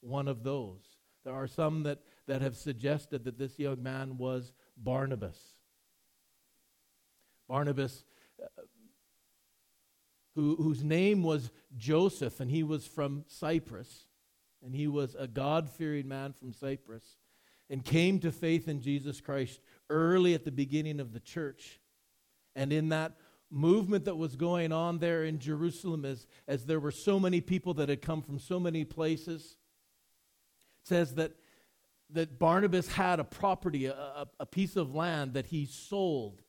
one 0.02 0.28
of 0.28 0.44
those. 0.44 0.84
There 1.24 1.34
are 1.34 1.48
some 1.48 1.82
that, 1.82 1.98
that 2.28 2.42
have 2.42 2.54
suggested 2.54 3.24
that 3.24 3.38
this 3.38 3.58
young 3.58 3.82
man 3.82 4.18
was 4.18 4.52
Barnabas. 4.76 5.40
Barnabas 7.48 8.04
uh, 8.40 8.62
who, 10.36 10.54
whose 10.54 10.84
name 10.84 11.24
was 11.24 11.50
Joseph, 11.76 12.38
and 12.38 12.52
he 12.52 12.62
was 12.62 12.86
from 12.86 13.24
Cyprus. 13.26 14.06
And 14.64 14.76
he 14.76 14.86
was 14.86 15.16
a 15.18 15.26
God 15.26 15.68
fearing 15.68 16.06
man 16.06 16.34
from 16.38 16.52
Cyprus 16.52 17.16
and 17.72 17.82
came 17.82 18.18
to 18.18 18.30
faith 18.30 18.68
in 18.68 18.82
Jesus 18.82 19.22
Christ 19.22 19.58
early 19.88 20.34
at 20.34 20.44
the 20.44 20.52
beginning 20.52 21.00
of 21.00 21.14
the 21.14 21.20
church. 21.20 21.80
And 22.54 22.70
in 22.70 22.90
that 22.90 23.14
movement 23.50 24.04
that 24.04 24.16
was 24.16 24.36
going 24.36 24.72
on 24.72 24.98
there 24.98 25.24
in 25.24 25.38
Jerusalem, 25.38 26.04
as, 26.04 26.26
as 26.46 26.66
there 26.66 26.78
were 26.78 26.90
so 26.90 27.18
many 27.18 27.40
people 27.40 27.72
that 27.74 27.88
had 27.88 28.02
come 28.02 28.20
from 28.20 28.38
so 28.38 28.60
many 28.60 28.84
places, 28.84 29.56
says 30.84 31.14
that, 31.14 31.32
that 32.10 32.38
Barnabas 32.38 32.88
had 32.88 33.18
a 33.18 33.24
property, 33.24 33.86
a, 33.86 33.94
a, 33.94 34.28
a 34.40 34.46
piece 34.46 34.76
of 34.76 34.94
land 34.94 35.32
that 35.32 35.46
he 35.46 35.64
sold 35.64 36.42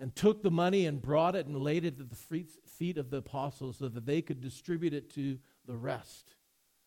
and 0.00 0.16
took 0.16 0.42
the 0.42 0.50
money 0.50 0.86
and 0.86 1.02
brought 1.02 1.36
it 1.36 1.44
and 1.44 1.58
laid 1.58 1.84
it 1.84 2.00
at 2.00 2.08
the 2.08 2.46
feet 2.66 2.96
of 2.96 3.10
the 3.10 3.18
apostles 3.18 3.76
so 3.76 3.88
that 3.88 4.06
they 4.06 4.22
could 4.22 4.40
distribute 4.40 4.94
it 4.94 5.12
to 5.16 5.38
the 5.66 5.76
rest 5.76 6.34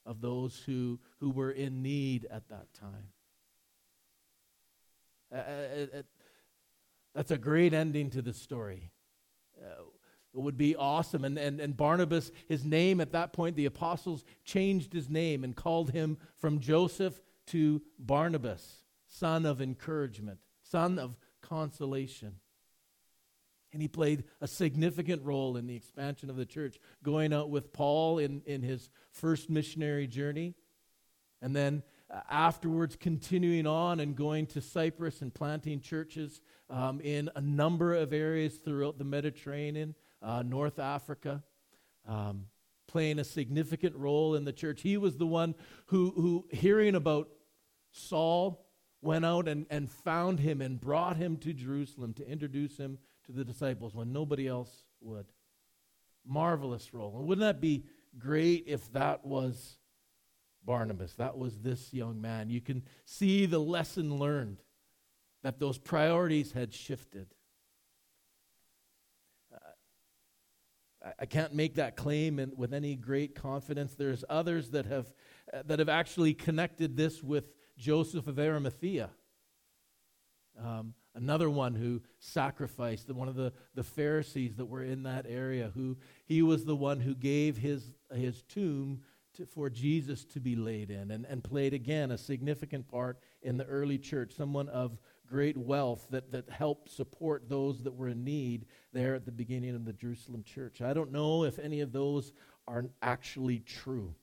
of 0.05 0.21
those 0.21 0.61
who, 0.65 0.99
who 1.19 1.29
were 1.29 1.51
in 1.51 1.81
need 1.81 2.25
at 2.31 2.47
that 2.49 2.73
time. 2.73 3.09
Uh, 5.33 5.37
uh, 5.37 5.99
uh, 5.99 6.01
that's 7.15 7.31
a 7.31 7.37
great 7.37 7.73
ending 7.73 8.09
to 8.09 8.21
the 8.21 8.33
story. 8.33 8.91
Uh, 9.61 9.83
it 10.33 10.39
would 10.39 10.57
be 10.57 10.75
awesome. 10.75 11.25
And, 11.25 11.37
and, 11.37 11.59
and 11.59 11.75
Barnabas, 11.75 12.31
his 12.47 12.63
name 12.63 13.01
at 13.01 13.11
that 13.11 13.33
point, 13.33 13.55
the 13.55 13.65
apostles 13.65 14.23
changed 14.45 14.93
his 14.93 15.09
name 15.09 15.43
and 15.43 15.55
called 15.55 15.91
him 15.91 16.17
from 16.37 16.59
Joseph 16.59 17.21
to 17.47 17.81
Barnabas, 17.99 18.85
son 19.07 19.45
of 19.45 19.61
encouragement, 19.61 20.39
son 20.63 20.97
of 20.97 21.17
consolation. 21.41 22.35
And 23.73 23.81
he 23.81 23.87
played 23.87 24.25
a 24.41 24.47
significant 24.47 25.23
role 25.23 25.55
in 25.55 25.67
the 25.67 25.75
expansion 25.75 26.29
of 26.29 26.35
the 26.35 26.45
church, 26.45 26.77
going 27.03 27.33
out 27.33 27.49
with 27.49 27.71
Paul 27.71 28.19
in, 28.19 28.41
in 28.45 28.61
his 28.61 28.89
first 29.11 29.49
missionary 29.49 30.07
journey, 30.07 30.55
and 31.41 31.55
then 31.55 31.83
uh, 32.09 32.19
afterwards 32.29 32.97
continuing 32.99 33.65
on 33.65 33.99
and 33.99 34.15
going 34.15 34.45
to 34.47 34.61
Cyprus 34.61 35.21
and 35.21 35.33
planting 35.33 35.79
churches 35.79 36.41
um, 36.69 36.99
in 37.01 37.29
a 37.35 37.41
number 37.41 37.95
of 37.95 38.11
areas 38.11 38.55
throughout 38.55 38.97
the 38.97 39.05
Mediterranean, 39.05 39.95
uh, 40.21 40.43
North 40.43 40.77
Africa, 40.77 41.41
um, 42.07 42.47
playing 42.87 43.19
a 43.19 43.23
significant 43.23 43.95
role 43.95 44.35
in 44.35 44.43
the 44.43 44.51
church. 44.51 44.81
He 44.81 44.97
was 44.97 45.15
the 45.17 45.25
one 45.25 45.55
who, 45.87 46.11
who 46.15 46.45
hearing 46.51 46.95
about 46.95 47.29
Saul, 47.91 48.67
went 49.01 49.25
out 49.25 49.47
and, 49.47 49.65
and 49.69 49.89
found 49.89 50.39
him 50.39 50.61
and 50.61 50.79
brought 50.79 51.17
him 51.17 51.37
to 51.37 51.53
Jerusalem 51.53 52.13
to 52.15 52.27
introduce 52.27 52.77
him 52.77 52.99
to 53.25 53.31
the 53.31 53.43
disciples 53.43 53.93
when 53.93 54.11
nobody 54.11 54.47
else 54.47 54.85
would. 55.01 55.25
marvelous 56.25 56.93
role. 56.93 57.17
And 57.17 57.27
wouldn't 57.27 57.45
that 57.45 57.61
be 57.61 57.85
great 58.17 58.65
if 58.67 58.91
that 58.93 59.25
was 59.25 59.77
Barnabas? 60.63 61.13
That 61.15 61.37
was 61.37 61.59
this 61.59 61.93
young 61.93 62.21
man. 62.21 62.49
You 62.49 62.61
can 62.61 62.83
see 63.05 63.45
the 63.45 63.59
lesson 63.59 64.17
learned 64.17 64.61
that 65.43 65.59
those 65.59 65.77
priorities 65.77 66.51
had 66.51 66.73
shifted. 66.73 67.33
I 71.19 71.25
can't 71.25 71.55
make 71.55 71.75
that 71.75 71.95
claim 71.95 72.37
in, 72.37 72.51
with 72.55 72.75
any 72.75 72.95
great 72.95 73.33
confidence. 73.33 73.95
There's 73.95 74.23
others 74.29 74.69
that 74.69 74.85
have, 74.85 75.11
uh, 75.51 75.63
that 75.65 75.79
have 75.79 75.89
actually 75.89 76.35
connected 76.35 76.95
this 76.95 77.23
with 77.23 77.45
Joseph 77.75 78.27
of 78.27 78.37
Arimathea. 78.37 79.09
Um, 80.63 80.93
another 81.15 81.49
one 81.49 81.75
who 81.75 82.01
sacrificed, 82.19 83.09
one 83.09 83.27
of 83.27 83.35
the, 83.35 83.53
the 83.75 83.83
Pharisees 83.83 84.55
that 84.55 84.65
were 84.65 84.83
in 84.83 85.03
that 85.03 85.25
area, 85.27 85.71
who 85.73 85.97
he 86.25 86.41
was 86.41 86.65
the 86.65 86.75
one 86.75 86.99
who 86.99 87.15
gave 87.15 87.57
his, 87.57 87.91
his 88.13 88.41
tomb 88.43 89.01
to, 89.35 89.45
for 89.45 89.69
Jesus 89.69 90.25
to 90.25 90.39
be 90.39 90.55
laid 90.55 90.89
in 90.89 91.11
and, 91.11 91.25
and 91.25 91.43
played 91.43 91.73
again 91.73 92.11
a 92.11 92.17
significant 92.17 92.87
part 92.87 93.19
in 93.41 93.57
the 93.57 93.65
early 93.65 93.97
church, 93.97 94.33
someone 94.35 94.69
of 94.69 94.97
great 95.27 95.57
wealth 95.57 96.07
that, 96.09 96.31
that 96.31 96.49
helped 96.49 96.89
support 96.89 97.47
those 97.47 97.83
that 97.83 97.95
were 97.95 98.09
in 98.09 98.23
need 98.23 98.65
there 98.91 99.15
at 99.15 99.25
the 99.25 99.31
beginning 99.31 99.75
of 99.75 99.85
the 99.85 99.93
Jerusalem 99.93 100.43
church. 100.43 100.81
I 100.81 100.93
don't 100.93 101.11
know 101.11 101.45
if 101.45 101.57
any 101.57 101.79
of 101.79 101.93
those 101.93 102.33
are 102.67 102.85
actually 103.01 103.59
true. 103.59 104.13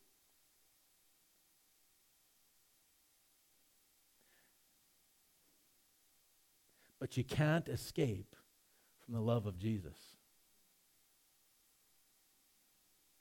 But 7.00 7.16
you 7.16 7.24
can't 7.24 7.68
escape 7.68 8.34
from 9.04 9.14
the 9.14 9.20
love 9.20 9.46
of 9.46 9.58
Jesus. 9.58 9.96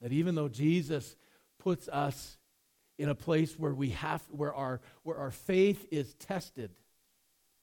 That 0.02 0.12
even 0.12 0.36
though 0.36 0.50
Jesus 0.50 1.16
puts 1.60 1.88
us 1.88 2.38
in 2.98 3.10
a 3.10 3.16
place 3.16 3.58
where 3.58 3.74
we 3.74 3.90
have 3.92 4.24
where 4.30 4.54
our 4.54 4.82
where 5.04 5.18
our 5.18 5.32
faith 5.32 5.86
is 5.92 6.14
tested, 6.16 6.72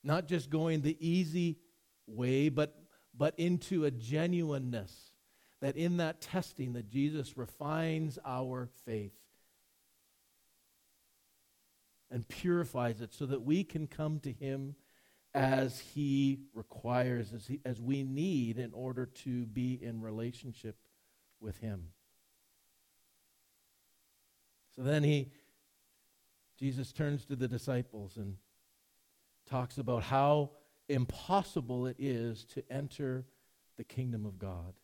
not 0.02 0.26
just 0.26 0.50
going 0.50 0.80
the 0.80 0.97
easy 1.00 1.59
way, 2.06 2.49
but 2.49 2.76
but 3.16 3.35
into 3.38 3.85
a 3.85 3.90
genuineness 3.90 5.12
that 5.61 5.76
in 5.76 5.97
that 5.99 6.21
testing 6.21 6.75
that 6.75 6.88
Jesus 6.88 7.37
refines 7.37 8.18
our 8.25 8.68
faith 8.85 9.14
and 12.11 12.26
purifies 12.28 13.00
it 13.00 13.14
so 13.14 13.26
that 13.26 13.42
we 13.42 13.64
can 13.64 13.87
come 13.87 14.21
to 14.21 14.33
him 14.33 14.75
as 15.35 15.81
he 15.81 16.38
requires, 16.55 17.33
as, 17.33 17.47
he, 17.47 17.61
as 17.64 17.81
we 17.81 18.05
need 18.05 18.59
in 18.59 18.73
order 18.73 19.07
to 19.07 19.47
be 19.47 19.79
in 19.83 20.00
relationship 20.00 20.76
with 21.41 21.59
him. 21.59 21.88
So 24.76 24.83
then 24.83 25.03
he, 25.03 25.31
Jesus 26.59 26.93
turns 26.93 27.25
to 27.26 27.37
the 27.37 27.49
disciples 27.49 28.17
and 28.17 28.37
talks 29.49 29.79
about 29.79 30.05
how 30.05 30.50
impossible 30.88 31.87
it 31.87 31.97
is 31.99 32.45
to 32.45 32.62
enter 32.71 33.25
the 33.76 33.85
kingdom 33.85 34.25
of 34.26 34.38
God. 34.38 34.75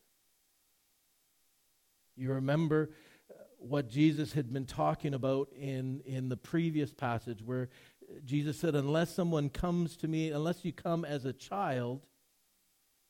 You 2.17 2.33
remember 2.33 2.91
uh, 3.31 3.35
what 3.59 3.89
Jesus 3.89 4.33
had 4.33 4.53
been 4.53 4.67
talking 4.67 5.15
about 5.15 5.49
in, 5.59 6.03
in 6.05 6.29
the 6.29 6.37
previous 6.37 6.93
passage, 6.93 7.43
where 7.43 7.69
Jesus 8.25 8.59
said, 8.59 8.75
Unless 8.75 9.15
someone 9.15 9.49
comes 9.49 9.97
to 9.99 10.09
me, 10.09 10.31
unless 10.31 10.65
you 10.65 10.73
come 10.73 11.05
as 11.05 11.25
a 11.25 11.33
child, 11.33 12.07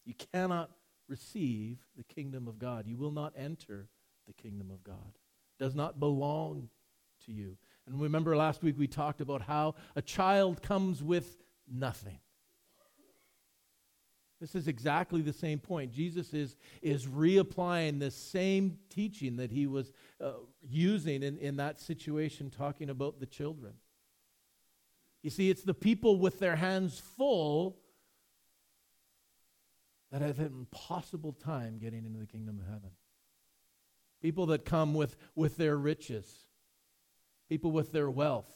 you 0.05 0.15
cannot 0.33 0.71
receive 1.09 1.79
the 1.97 2.05
kingdom 2.05 2.49
of 2.49 2.59
God. 2.59 2.87
You 2.87 2.97
will 2.97 3.11
not 3.11 3.33
enter 3.37 3.89
the 4.27 4.33
kingdom 4.33 4.71
of 4.71 4.83
God. 4.85 5.13
It 5.59 5.63
does 5.63 5.75
not 5.75 6.01
belong 6.01 6.69
to 7.27 7.33
you. 7.33 7.57
And 7.87 8.01
remember 8.01 8.37
last 8.37 8.63
week 8.63 8.77
we 8.79 8.87
talked 8.87 9.21
about 9.21 9.43
how 9.43 9.75
a 9.97 10.03
child 10.03 10.63
comes 10.63 11.03
with 11.03 11.37
nothing. 11.71 12.19
This 14.41 14.55
is 14.55 14.69
exactly 14.69 15.21
the 15.21 15.35
same 15.35 15.59
point. 15.59 15.93
Jesus 15.93 16.33
is, 16.33 16.57
is 16.81 17.07
reapplying 17.07 17.99
this 17.99 18.15
same 18.15 18.79
teaching 18.89 19.37
that 19.37 19.51
he 19.51 19.67
was 19.67 19.93
uh, 20.19 20.33
using 20.63 21.23
in, 21.23 21.37
in 21.39 21.57
that 21.57 21.79
situation, 21.79 22.49
talking 22.49 22.89
about 22.89 23.21
the 23.21 23.27
children. 23.27 23.75
You 25.23 25.31
see, 25.31 25.51
it's 25.51 25.63
the 25.63 25.75
people 25.75 26.19
with 26.19 26.39
their 26.39 26.57
hands 26.57 26.99
full 27.17 27.77
that 30.11 30.23
have 30.23 30.39
an 30.39 30.47
impossible 30.47 31.33
time 31.33 31.79
getting 31.79 32.05
into 32.05 32.19
the 32.19 32.27
kingdom 32.27 32.59
of 32.59 32.67
heaven. 32.67 32.91
People 34.23 34.47
that 34.47 34.65
come 34.65 34.95
with, 34.95 35.17
with 35.35 35.57
their 35.57 35.77
riches, 35.77 36.27
people 37.49 37.71
with 37.71 37.93
their 37.93 38.11
wealth, 38.11 38.51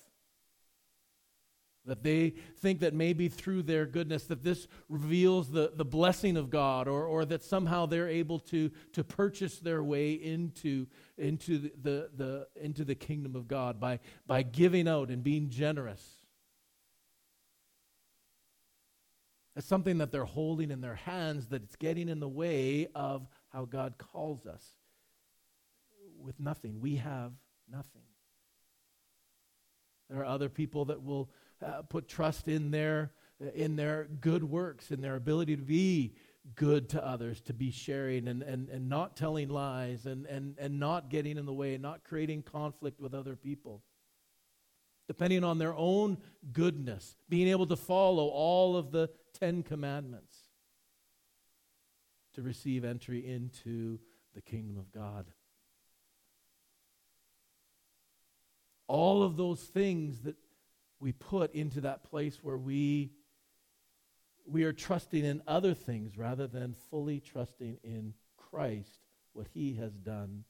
that 1.87 2.03
they 2.03 2.31
think 2.59 2.81
that 2.81 2.95
maybe 2.95 3.29
through 3.29 3.63
their 3.63 3.85
goodness 3.85 4.25
that 4.25 4.43
this 4.43 4.67
reveals 4.89 5.51
the, 5.51 5.71
the 5.77 5.85
blessing 5.85 6.39
of 6.39 6.49
god 6.49 6.89
or, 6.89 7.05
or 7.05 7.27
that 7.27 7.43
somehow 7.43 7.85
they're 7.85 8.09
able 8.09 8.39
to, 8.39 8.71
to 8.93 9.05
purchase 9.05 9.59
their 9.59 9.85
way 9.85 10.13
into, 10.13 10.87
into, 11.19 11.59
the, 11.59 11.73
the, 11.83 12.11
the, 12.17 12.49
into 12.59 12.87
the 12.87 12.95
kingdom 12.95 13.37
of 13.37 13.47
god 13.47 13.79
by, 13.79 14.01
by 14.27 14.43
giving 14.43 14.89
out 14.89 15.11
and 15.11 15.23
being 15.23 15.51
generous 15.51 16.24
That's 19.55 19.67
something 19.67 19.99
that 19.99 20.11
they're 20.11 20.25
holding 20.25 20.71
in 20.71 20.81
their 20.81 20.97
hands 20.97 21.49
that 21.49 21.63
it's 21.63 21.77
getting 21.77 22.09
in 22.09 22.21
the 22.21 22.29
way 22.29 22.89
of 22.95 23.29
how 23.53 23.67
god 23.67 23.95
calls 23.99 24.47
us. 24.47 24.65
With 26.19 26.41
nothing. 26.41 26.81
We 26.81 26.97
have 26.97 27.33
nothing. 27.71 28.03
There 30.09 30.21
are 30.21 30.25
other 30.25 30.49
people 30.49 30.87
that 30.87 31.03
will 31.03 31.31
uh, 31.65 31.83
put 31.83 32.09
trust 32.09 32.49
in 32.49 32.71
their 32.71 33.13
in 33.55 33.77
their 33.77 34.05
good 34.21 34.45
works, 34.45 34.91
in 34.91 35.01
their 35.01 35.17
ability 35.17 35.57
to 35.57 35.63
be 35.63 36.15
good 36.55 36.89
to 36.91 37.05
others, 37.05 37.41
to 37.43 37.53
be 37.53 37.71
sharing 37.71 38.29
and, 38.29 38.43
and, 38.43 38.69
and 38.69 38.89
not 38.89 39.17
telling 39.17 39.49
lies 39.49 40.07
and, 40.07 40.27
and, 40.27 40.57
and 40.59 40.79
not 40.79 41.09
getting 41.09 41.39
in 41.39 41.47
the 41.47 41.53
way, 41.53 41.77
not 41.79 42.05
creating 42.05 42.43
conflict 42.43 43.01
with 43.01 43.15
other 43.15 43.35
people. 43.35 43.83
Depending 45.09 45.43
on 45.45 45.59
their 45.59 45.75
own 45.75 46.19
goodness, 46.53 47.17
being 47.29 47.49
able 47.49 47.67
to 47.67 47.77
follow 47.77 48.29
all 48.29 48.77
of 48.77 48.91
the 48.91 49.11
Ten 49.39 49.63
Commandments 49.63 50.37
to 52.35 52.43
receive 52.43 52.85
entry 52.85 53.27
into 53.27 53.99
the 54.35 54.41
kingdom 54.41 54.79
of 54.79 54.91
God. 54.93 55.27
All 58.87 59.23
of 59.23 59.37
those 59.37 59.61
things 59.61 60.21
that 60.21 60.37
we 61.01 61.13
put 61.13 61.55
into 61.55 61.83
that 61.83 62.05
place 62.05 62.39
where 62.43 62.57
we 62.57 63.13
we 64.47 64.65
are 64.65 64.73
trusting 64.73 65.25
in 65.25 65.43
other 65.47 65.73
things 65.73 66.19
rather 66.19 66.47
than 66.47 66.75
fully 66.91 67.19
trusting 67.19 67.79
in 67.83 68.13
Christ, 68.37 69.01
what 69.33 69.47
he 69.55 69.75
has 69.77 69.93
done 69.95 70.45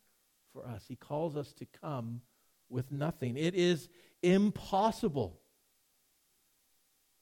for 0.53 0.67
us. 0.67 0.85
He 0.89 0.97
calls 0.97 1.37
us 1.37 1.53
to 1.55 1.67
come 1.81 2.21
with 2.69 2.91
nothing. 2.91 3.37
It 3.37 3.55
is 3.55 3.89
impossible 4.23 5.41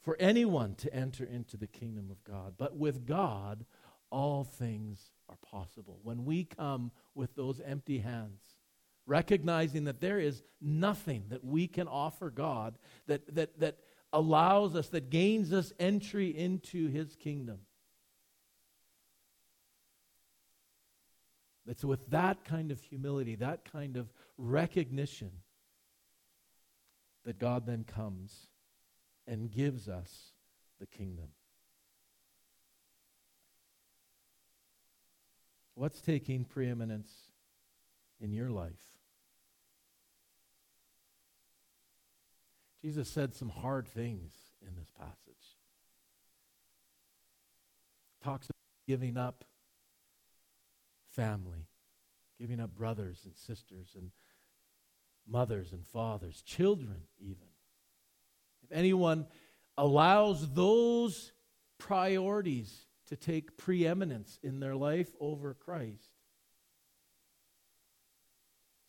for 0.02 0.16
anyone 0.18 0.74
to 0.74 0.92
enter 0.92 1.24
into 1.24 1.56
the 1.56 1.66
kingdom 1.66 2.10
of 2.10 2.22
God. 2.24 2.54
But 2.58 2.76
with 2.76 3.06
God, 3.06 3.64
all 4.10 4.44
things 4.44 5.12
are 5.28 5.36
possible. 5.36 6.00
When 6.02 6.24
we 6.24 6.44
come 6.44 6.90
with 7.14 7.34
those 7.34 7.60
empty 7.60 7.98
hands, 7.98 8.42
recognizing 9.06 9.84
that 9.84 10.00
there 10.00 10.18
is 10.18 10.42
nothing 10.60 11.24
that 11.28 11.44
we 11.44 11.66
can 11.66 11.88
offer 11.88 12.30
God 12.30 12.78
that, 13.06 13.34
that, 13.34 13.58
that 13.60 13.78
allows 14.12 14.76
us, 14.76 14.88
that 14.88 15.10
gains 15.10 15.52
us 15.52 15.72
entry 15.78 16.28
into 16.28 16.88
his 16.88 17.16
kingdom. 17.16 17.60
It's 21.66 21.84
with 21.84 22.10
that 22.10 22.44
kind 22.44 22.72
of 22.72 22.80
humility, 22.82 23.36
that 23.36 23.70
kind 23.70 23.96
of 23.96 24.12
recognition, 24.36 25.30
that 27.24 27.38
God 27.38 27.66
then 27.66 27.84
comes 27.84 28.48
and 29.26 29.50
gives 29.50 29.88
us 29.88 30.32
the 30.80 30.86
kingdom. 30.86 31.28
What's 35.74 36.00
taking 36.00 36.44
preeminence 36.44 37.10
in 38.20 38.32
your 38.32 38.50
life? 38.50 38.72
Jesus 42.82 43.08
said 43.08 43.34
some 43.34 43.48
hard 43.48 43.88
things 43.88 44.32
in 44.60 44.74
this 44.74 44.90
passage. 44.98 45.56
Talks 48.22 48.46
about 48.46 48.56
giving 48.86 49.16
up 49.16 49.44
family, 51.10 51.68
giving 52.40 52.60
up 52.60 52.74
brothers 52.74 53.20
and 53.24 53.36
sisters 53.36 53.94
and 53.96 54.10
mothers 55.28 55.72
and 55.72 55.86
fathers, 55.86 56.42
children 56.42 57.02
even. 57.20 57.51
Anyone 58.72 59.26
allows 59.76 60.52
those 60.52 61.32
priorities 61.78 62.86
to 63.08 63.16
take 63.16 63.56
preeminence 63.56 64.38
in 64.42 64.60
their 64.60 64.74
life 64.74 65.10
over 65.20 65.54
Christ, 65.54 66.12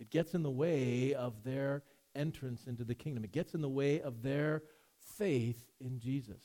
It 0.04 0.10
gets 0.10 0.34
in 0.34 0.44
the 0.44 0.52
way 0.52 1.14
of 1.14 1.46
their 1.46 1.82
entrance 2.14 2.68
into 2.68 2.84
the 2.84 2.94
kingdom. 2.94 3.24
It 3.24 3.32
gets 3.32 3.54
in 3.54 3.62
the 3.62 3.70
way 3.70 4.02
of 4.02 4.22
their 4.22 4.64
faith 5.00 5.64
in 5.80 5.98
Jesus. 5.98 6.44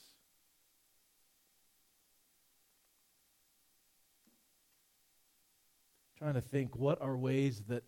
Trying 6.16 6.34
to 6.34 6.40
think 6.40 6.76
what 6.76 7.02
are 7.02 7.16
ways 7.16 7.62
that 7.66 7.82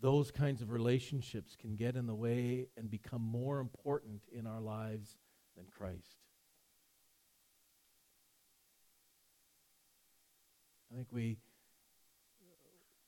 those 0.00 0.30
kinds 0.30 0.60
of 0.60 0.70
relationships 0.70 1.56
can 1.56 1.76
get 1.76 1.96
in 1.96 2.06
the 2.06 2.14
way 2.14 2.66
and 2.76 2.90
become 2.90 3.22
more 3.22 3.60
important 3.60 4.22
in 4.32 4.46
our 4.46 4.60
lives 4.60 5.16
than 5.56 5.64
Christ. 5.76 6.16
I 10.92 10.96
think 10.96 11.08
we 11.10 11.38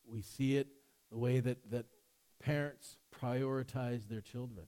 we 0.09 0.23
see 0.23 0.57
it 0.57 0.69
the 1.11 1.19
way 1.19 1.41
that, 1.41 1.71
that 1.71 1.87
parents 2.41 2.97
prioritize 3.21 4.09
their 4.09 4.21
children, 4.21 4.67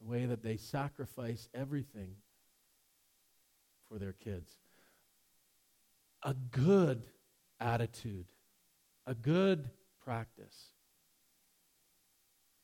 the 0.00 0.06
way 0.06 0.26
that 0.26 0.42
they 0.42 0.56
sacrifice 0.56 1.48
everything 1.54 2.16
for 3.88 3.98
their 3.98 4.12
kids. 4.12 4.50
A 6.22 6.34
good 6.34 7.04
attitude, 7.60 8.26
a 9.06 9.14
good 9.14 9.68
practice. 10.04 10.70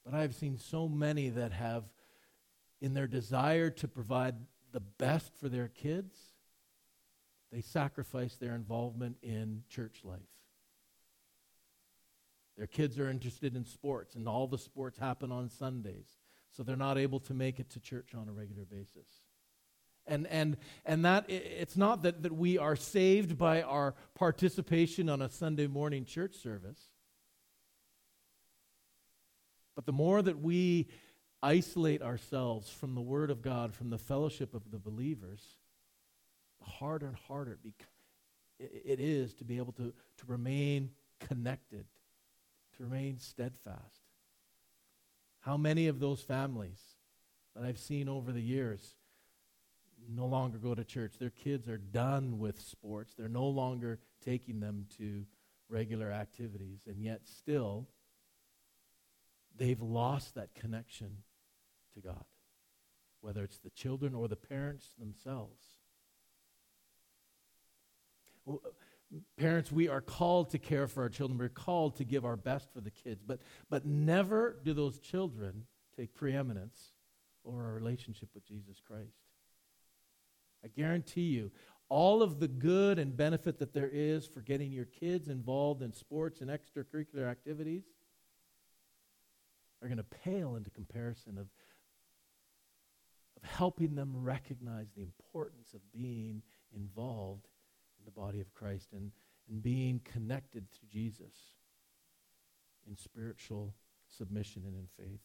But 0.05 0.14
I've 0.14 0.35
seen 0.35 0.59
so 0.59 0.88
many 0.88 1.29
that 1.31 1.53
have, 1.53 1.85
in 2.81 2.94
their 2.94 3.07
desire 3.07 3.70
to 3.70 3.88
provide 3.88 4.35
the 4.72 4.81
best 4.81 5.33
for 5.38 5.48
their 5.48 5.68
kids, 5.68 6.16
they 7.53 7.61
sacrifice 7.61 8.37
their 8.37 8.55
involvement 8.55 9.16
in 9.22 9.62
church 9.68 10.00
life. 10.05 10.20
Their 12.57 12.66
kids 12.66 12.98
are 12.98 13.09
interested 13.09 13.57
in 13.57 13.64
sports, 13.64 14.14
and 14.14 14.29
all 14.29 14.46
the 14.46 14.59
sports 14.59 14.98
happen 14.98 15.33
on 15.33 15.48
Sundays, 15.48 16.18
so 16.50 16.62
they're 16.62 16.76
not 16.76 16.98
able 16.98 17.20
to 17.20 17.35
make 17.35 17.59
it 17.59 17.70
to 17.70 17.81
church 17.81 18.14
on 18.14 18.29
a 18.29 18.33
regular 18.33 18.64
basis. 18.64 19.22
And, 20.07 20.26
and, 20.26 20.57
and 20.85 21.05
that 21.05 21.26
it's 21.29 21.76
not 21.76 22.03
that, 22.03 22.22
that 22.22 22.33
we 22.33 22.59
are 22.59 22.76
saved 22.76 23.38
by 23.38 23.62
our 23.62 23.94
participation 24.14 25.09
on 25.09 25.22
a 25.22 25.29
Sunday 25.29 25.66
morning 25.66 26.05
church 26.05 26.37
service. 26.37 26.90
But 29.74 29.87
the 29.87 29.92
more 29.92 30.20
that 30.20 30.40
we 30.40 30.88
isolate 31.42 32.02
ourselves 32.02 32.70
from 32.70 32.94
the 32.94 33.00
Word 33.00 33.30
of 33.30 33.42
God, 33.42 33.74
from 33.74 33.90
the 33.90 33.98
fellowship 33.98 34.54
of 34.54 34.70
the 34.70 34.78
believers, 34.78 35.42
the 36.59 36.70
harder 36.70 37.06
and 37.06 37.16
harder 37.16 37.59
it 38.59 39.00
is 39.00 39.35
to 39.35 39.44
be 39.44 39.56
able 39.56 39.72
to, 39.72 39.92
to 40.18 40.24
remain 40.26 40.90
connected, 41.18 41.87
to 42.76 42.83
remain 42.83 43.18
steadfast. 43.18 44.02
How 45.40 45.56
many 45.56 45.87
of 45.87 46.00
those 46.00 46.20
families 46.20 46.78
that 47.54 47.64
I've 47.64 47.78
seen 47.78 48.09
over 48.09 48.33
the 48.33 48.42
years 48.42 48.96
no 50.09 50.26
longer 50.26 50.59
go 50.59 50.74
to 50.74 50.85
church? 50.85 51.14
Their 51.18 51.30
kids 51.30 51.68
are 51.68 51.78
done 51.78 52.38
with 52.38 52.61
sports, 52.61 53.14
they're 53.16 53.28
no 53.28 53.46
longer 53.46 53.98
taking 54.22 54.61
them 54.61 54.87
to 54.98 55.24
regular 55.70 56.12
activities, 56.12 56.80
and 56.87 57.02
yet 57.02 57.22
still 57.24 57.88
they've 59.61 59.81
lost 59.81 60.35
that 60.35 60.55
connection 60.55 61.18
to 61.94 62.01
God, 62.01 62.25
whether 63.20 63.44
it's 63.44 63.59
the 63.59 63.70
children 63.70 64.14
or 64.14 64.27
the 64.27 64.35
parents 64.35 64.94
themselves. 64.99 65.62
Parents, 69.37 69.70
we 69.70 69.87
are 69.87 70.01
called 70.01 70.51
to 70.51 70.59
care 70.59 70.88
for 70.88 71.03
our 71.03 71.11
children. 71.11 71.38
We're 71.38 71.51
called 71.51 71.96
to 71.96 72.05
give 72.05 72.25
our 72.25 72.37
best 72.37 72.73
for 72.73 72.81
the 72.81 72.90
kids. 72.90 73.23
But, 73.25 73.40
but 73.68 73.85
never 73.85 74.57
do 74.64 74.73
those 74.73 74.99
children 74.99 75.66
take 75.94 76.14
preeminence 76.14 76.92
over 77.44 77.62
our 77.62 77.75
relationship 77.75 78.31
with 78.35 78.46
Jesus 78.46 78.81
Christ. 78.81 79.18
I 80.64 80.68
guarantee 80.68 81.23
you, 81.23 81.51
all 81.90 82.23
of 82.23 82.40
the 82.40 82.49
good 82.49 82.99
and 82.99 83.14
benefit 83.14 83.59
that 83.59 83.75
there 83.75 83.90
is 83.92 84.27
for 84.27 84.40
getting 84.40 84.73
your 84.73 84.85
kids 84.87 85.29
involved 85.29 85.83
in 85.83 85.92
sports 85.92 86.40
and 86.40 86.51
extracurricular 86.51 87.29
activities 87.29 87.85
are 89.83 89.88
going 89.88 89.99
to 89.99 90.05
pale 90.05 90.57
into 90.57 90.71
comparison 90.71 91.38
of, 91.38 91.47
of 93.37 93.49
helping 93.49 93.95
them 93.95 94.12
recognize 94.14 94.93
the 94.93 95.03
importance 95.03 95.73
of 95.75 95.81
being 95.93 96.43
involved 96.75 97.47
in 97.99 98.05
the 98.05 98.11
body 98.11 98.40
of 98.40 98.53
Christ 98.55 98.88
and, 98.93 99.12
and 99.49 99.62
being 99.62 100.01
connected 100.05 100.71
to 100.73 100.81
Jesus 100.90 101.35
in 102.88 102.97
spiritual 102.97 103.75
submission 104.09 104.64
and 104.66 104.75
in 104.75 104.87
faith. 104.99 105.21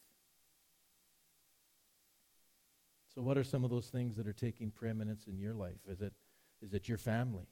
So, 3.14 3.22
what 3.22 3.38
are 3.38 3.44
some 3.44 3.64
of 3.64 3.70
those 3.70 3.86
things 3.86 4.16
that 4.16 4.26
are 4.26 4.34
taking 4.34 4.70
preeminence 4.70 5.26
in 5.26 5.38
your 5.38 5.54
life? 5.54 5.80
Is 5.88 6.02
it, 6.02 6.12
is 6.60 6.74
it 6.74 6.86
your 6.86 6.98
family? 6.98 7.46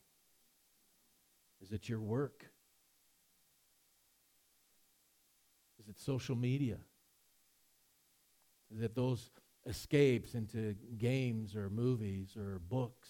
Is 1.62 1.72
it 1.72 1.88
your 1.88 2.00
work? 2.00 2.44
Is 5.80 5.88
it 5.88 5.98
social 5.98 6.36
media? 6.36 6.78
It 8.80 8.94
those 8.94 9.30
escapes 9.66 10.34
into 10.34 10.74
games 10.98 11.54
or 11.54 11.70
movies 11.70 12.36
or 12.36 12.60
books? 12.68 13.08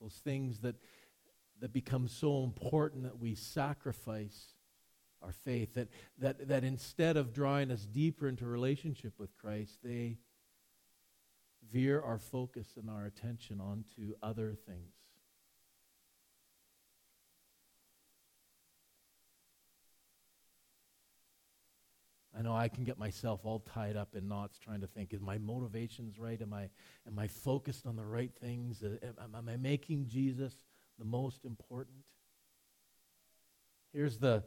Those 0.00 0.20
things 0.24 0.60
that, 0.60 0.76
that 1.60 1.72
become 1.72 2.08
so 2.08 2.42
important 2.42 3.04
that 3.04 3.18
we 3.18 3.34
sacrifice 3.34 4.54
our 5.22 5.32
faith, 5.32 5.74
that, 5.74 5.88
that, 6.18 6.48
that 6.48 6.64
instead 6.64 7.16
of 7.16 7.32
drawing 7.32 7.70
us 7.70 7.86
deeper 7.86 8.28
into 8.28 8.44
relationship 8.46 9.14
with 9.18 9.36
Christ, 9.36 9.78
they 9.84 10.18
veer 11.70 12.00
our 12.00 12.18
focus 12.18 12.76
and 12.76 12.90
our 12.90 13.06
attention 13.06 13.60
onto 13.60 14.14
other 14.22 14.56
things. 14.66 15.01
I 22.42 22.44
know 22.44 22.56
I 22.56 22.66
can 22.66 22.82
get 22.82 22.98
myself 22.98 23.42
all 23.44 23.60
tied 23.60 23.96
up 23.96 24.16
in 24.16 24.26
knots 24.26 24.58
trying 24.58 24.80
to 24.80 24.88
think, 24.88 25.14
is 25.14 25.20
my 25.20 25.38
motivations 25.38 26.18
right? 26.18 26.42
Am 26.42 26.52
I, 26.52 26.70
am 27.06 27.16
I 27.16 27.28
focused 27.28 27.86
on 27.86 27.94
the 27.94 28.04
right 28.04 28.32
things? 28.34 28.82
Uh, 28.82 28.96
am, 29.22 29.36
am 29.36 29.48
I 29.48 29.56
making 29.56 30.08
Jesus 30.08 30.52
the 30.98 31.04
most 31.04 31.44
important? 31.44 31.98
Here's 33.92 34.18
the, 34.18 34.42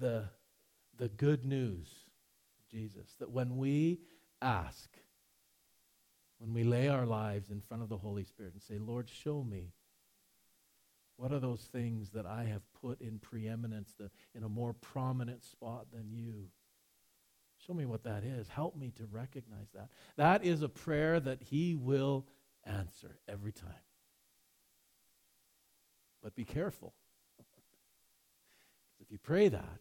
the, 0.00 0.30
the 0.96 1.08
good 1.08 1.44
news, 1.44 1.88
Jesus, 2.70 3.16
that 3.18 3.30
when 3.30 3.58
we 3.58 4.00
ask, 4.40 4.88
when 6.38 6.54
we 6.54 6.64
lay 6.64 6.88
our 6.88 7.04
lives 7.04 7.50
in 7.50 7.60
front 7.60 7.82
of 7.82 7.90
the 7.90 7.98
Holy 7.98 8.24
Spirit 8.24 8.54
and 8.54 8.62
say, 8.62 8.78
Lord, 8.78 9.10
show 9.10 9.44
me 9.44 9.72
what 11.16 11.32
are 11.32 11.38
those 11.38 11.62
things 11.72 12.10
that 12.10 12.26
I 12.26 12.44
have 12.44 12.62
put 12.80 13.00
in 13.00 13.18
preeminence, 13.18 13.94
the, 13.98 14.10
in 14.34 14.42
a 14.42 14.48
more 14.48 14.72
prominent 14.72 15.44
spot 15.44 15.86
than 15.92 16.10
you? 16.10 16.48
Show 17.64 17.72
me 17.72 17.86
what 17.86 18.04
that 18.04 18.24
is. 18.24 18.48
Help 18.48 18.76
me 18.76 18.92
to 18.96 19.06
recognize 19.10 19.68
that. 19.74 19.88
That 20.16 20.44
is 20.44 20.62
a 20.62 20.68
prayer 20.68 21.20
that 21.20 21.42
He 21.42 21.76
will 21.76 22.26
answer 22.64 23.18
every 23.28 23.52
time. 23.52 23.70
But 26.22 26.34
be 26.34 26.44
careful. 26.44 26.94
if 29.00 29.10
you 29.10 29.18
pray 29.18 29.48
that, 29.48 29.80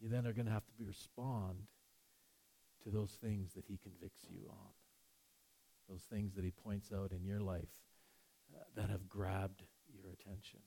you 0.00 0.08
then 0.08 0.26
are 0.26 0.32
going 0.32 0.46
to 0.46 0.52
have 0.52 0.66
to 0.78 0.84
respond 0.84 1.58
to 2.82 2.90
those 2.90 3.12
things 3.22 3.52
that 3.54 3.64
He 3.68 3.78
convicts 3.78 4.26
you 4.28 4.48
on, 4.48 4.70
those 5.88 6.02
things 6.10 6.34
that 6.34 6.44
He 6.44 6.50
points 6.50 6.90
out 6.92 7.12
in 7.12 7.24
your 7.24 7.40
life 7.40 7.68
that 8.76 8.90
have 8.90 9.08
grabbed 9.08 9.62
your 9.92 10.12
attention. 10.12 10.60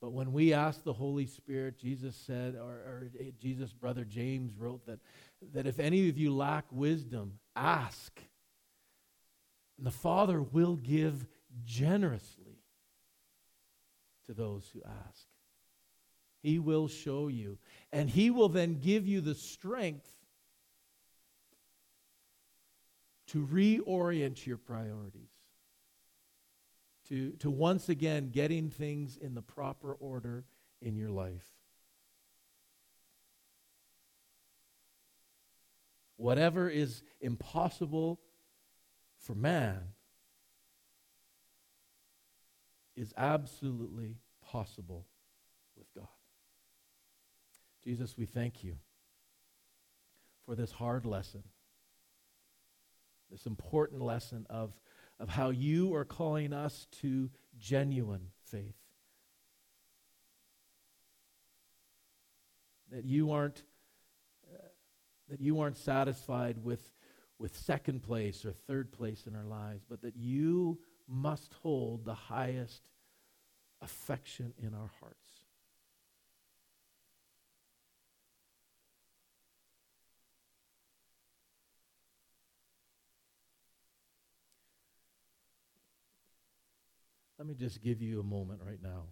But 0.00 0.12
when 0.12 0.32
we 0.32 0.52
ask 0.52 0.82
the 0.82 0.92
Holy 0.92 1.26
Spirit, 1.26 1.78
Jesus 1.78 2.16
said, 2.16 2.54
or, 2.54 2.70
or, 2.70 3.10
eh, 3.18 3.30
Jesus' 3.38 3.72
brother 3.72 4.04
James 4.04 4.52
wrote 4.58 4.84
that, 4.86 5.00
that 5.54 5.66
if 5.66 5.78
any 5.78 6.08
of 6.08 6.18
you 6.18 6.34
lack 6.34 6.64
wisdom, 6.70 7.38
ask. 7.54 8.20
And 9.78 9.86
the 9.86 9.90
Father 9.90 10.42
will 10.42 10.76
give 10.76 11.26
generously 11.64 12.60
to 14.26 14.34
those 14.34 14.70
who 14.72 14.82
ask. 15.08 15.26
He 16.42 16.58
will 16.58 16.88
show 16.88 17.28
you. 17.28 17.58
And 17.92 18.10
He 18.10 18.30
will 18.30 18.48
then 18.48 18.78
give 18.78 19.06
you 19.06 19.20
the 19.20 19.34
strength 19.34 20.08
to 23.28 23.46
reorient 23.46 24.46
your 24.46 24.58
priorities 24.58 25.35
to, 27.08 27.32
to 27.38 27.50
once 27.50 27.88
again 27.88 28.30
getting 28.30 28.70
things 28.70 29.16
in 29.16 29.34
the 29.34 29.42
proper 29.42 29.92
order 29.94 30.44
in 30.80 30.96
your 30.96 31.10
life. 31.10 31.46
Whatever 36.16 36.68
is 36.68 37.02
impossible 37.20 38.20
for 39.18 39.34
man 39.34 39.80
is 42.96 43.12
absolutely 43.16 44.16
possible 44.42 45.06
with 45.76 45.92
God. 45.94 46.08
Jesus, 47.84 48.16
we 48.16 48.24
thank 48.24 48.64
you 48.64 48.76
for 50.46 50.54
this 50.54 50.72
hard 50.72 51.04
lesson, 51.04 51.42
this 53.30 53.46
important 53.46 54.00
lesson 54.00 54.46
of, 54.48 54.72
of 55.18 55.28
how 55.28 55.50
you 55.50 55.94
are 55.94 56.04
calling 56.04 56.52
us 56.52 56.86
to 57.00 57.30
genuine 57.58 58.28
faith. 58.50 58.74
That 62.92 63.04
you 63.04 63.32
aren't, 63.32 63.62
uh, 64.54 64.68
that 65.30 65.40
you 65.40 65.60
aren't 65.60 65.78
satisfied 65.78 66.62
with, 66.62 66.92
with 67.38 67.56
second 67.56 68.02
place 68.02 68.44
or 68.44 68.52
third 68.52 68.92
place 68.92 69.26
in 69.26 69.34
our 69.34 69.44
lives, 69.44 69.84
but 69.88 70.02
that 70.02 70.16
you 70.16 70.78
must 71.08 71.54
hold 71.62 72.04
the 72.04 72.14
highest 72.14 72.82
affection 73.80 74.52
in 74.62 74.74
our 74.74 74.90
hearts. 75.00 75.25
Let 87.46 87.60
me 87.60 87.64
just 87.64 87.80
give 87.80 88.02
you 88.02 88.18
a 88.18 88.24
moment 88.24 88.60
right 88.66 88.82
now 88.82 89.04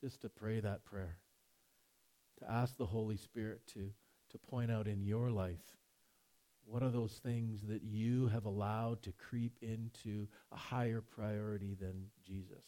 just 0.00 0.20
to 0.20 0.28
pray 0.28 0.60
that 0.60 0.84
prayer, 0.84 1.16
to 2.38 2.48
ask 2.48 2.76
the 2.76 2.86
Holy 2.86 3.16
Spirit 3.16 3.62
to, 3.74 3.90
to 4.30 4.38
point 4.38 4.70
out 4.70 4.86
in 4.86 5.02
your 5.02 5.32
life 5.32 5.76
what 6.64 6.84
are 6.84 6.88
those 6.88 7.14
things 7.24 7.62
that 7.62 7.82
you 7.82 8.28
have 8.28 8.44
allowed 8.44 9.02
to 9.02 9.12
creep 9.12 9.58
into 9.60 10.28
a 10.52 10.56
higher 10.56 11.00
priority 11.00 11.74
than 11.74 12.04
Jesus? 12.24 12.64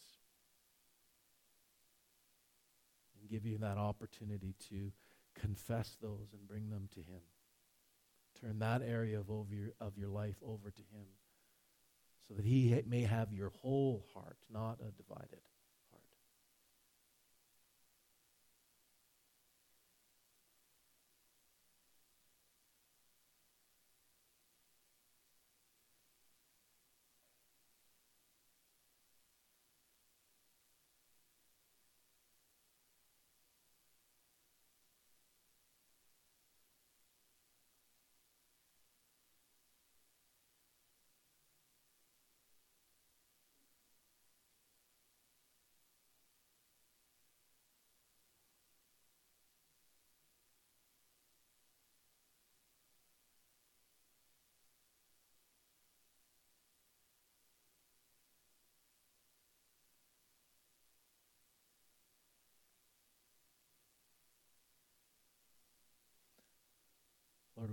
And 3.14 3.30
give 3.30 3.46
you 3.46 3.58
that 3.58 3.78
opportunity 3.78 4.56
to 4.70 4.90
confess 5.38 5.96
those 6.02 6.32
and 6.32 6.48
bring 6.48 6.68
them 6.68 6.88
to 6.94 7.00
Him. 7.00 7.20
Turn 8.40 8.58
that 8.58 8.82
area 8.82 9.20
of, 9.20 9.30
over 9.30 9.54
your, 9.54 9.70
of 9.80 9.96
your 9.96 10.08
life 10.08 10.42
over 10.42 10.72
to 10.72 10.82
Him 10.92 11.06
so 12.28 12.34
that 12.34 12.44
He 12.44 12.80
may 12.86 13.02
have 13.02 13.32
your 13.32 13.52
whole 13.62 14.04
heart, 14.14 14.36
not 14.52 14.78
a 14.80 14.90
divided. 15.02 15.40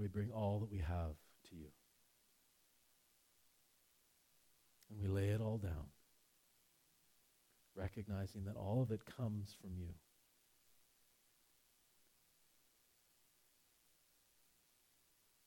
We 0.05 0.09
bring 0.09 0.31
all 0.31 0.59
that 0.59 0.71
we 0.71 0.77
have 0.77 1.15
to 1.49 1.55
you. 1.55 1.65
And 4.91 4.99
we 5.01 5.07
lay 5.07 5.29
it 5.29 5.41
all 5.41 5.57
down, 5.57 5.87
recognizing 7.75 8.43
that 8.43 8.55
all 8.55 8.83
of 8.83 8.91
it 8.91 9.01
comes 9.17 9.55
from 9.59 9.71
you. 9.75 9.87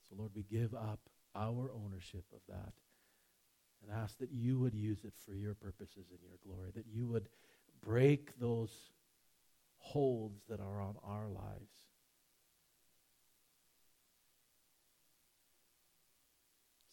So, 0.08 0.16
Lord, 0.18 0.32
we 0.34 0.42
give 0.42 0.74
up 0.74 0.98
our 1.36 1.70
ownership 1.72 2.24
of 2.32 2.40
that 2.48 2.72
and 3.80 3.96
ask 3.96 4.18
that 4.18 4.32
you 4.32 4.58
would 4.58 4.74
use 4.74 5.04
it 5.04 5.12
for 5.24 5.34
your 5.34 5.54
purposes 5.54 6.06
and 6.10 6.18
your 6.20 6.38
glory, 6.44 6.72
that 6.74 6.86
you 6.92 7.06
would 7.06 7.28
break 7.80 8.36
those 8.40 8.90
holds 9.76 10.40
that 10.48 10.58
are 10.58 10.80
on 10.80 10.96
our 11.04 11.28
lives 11.28 11.87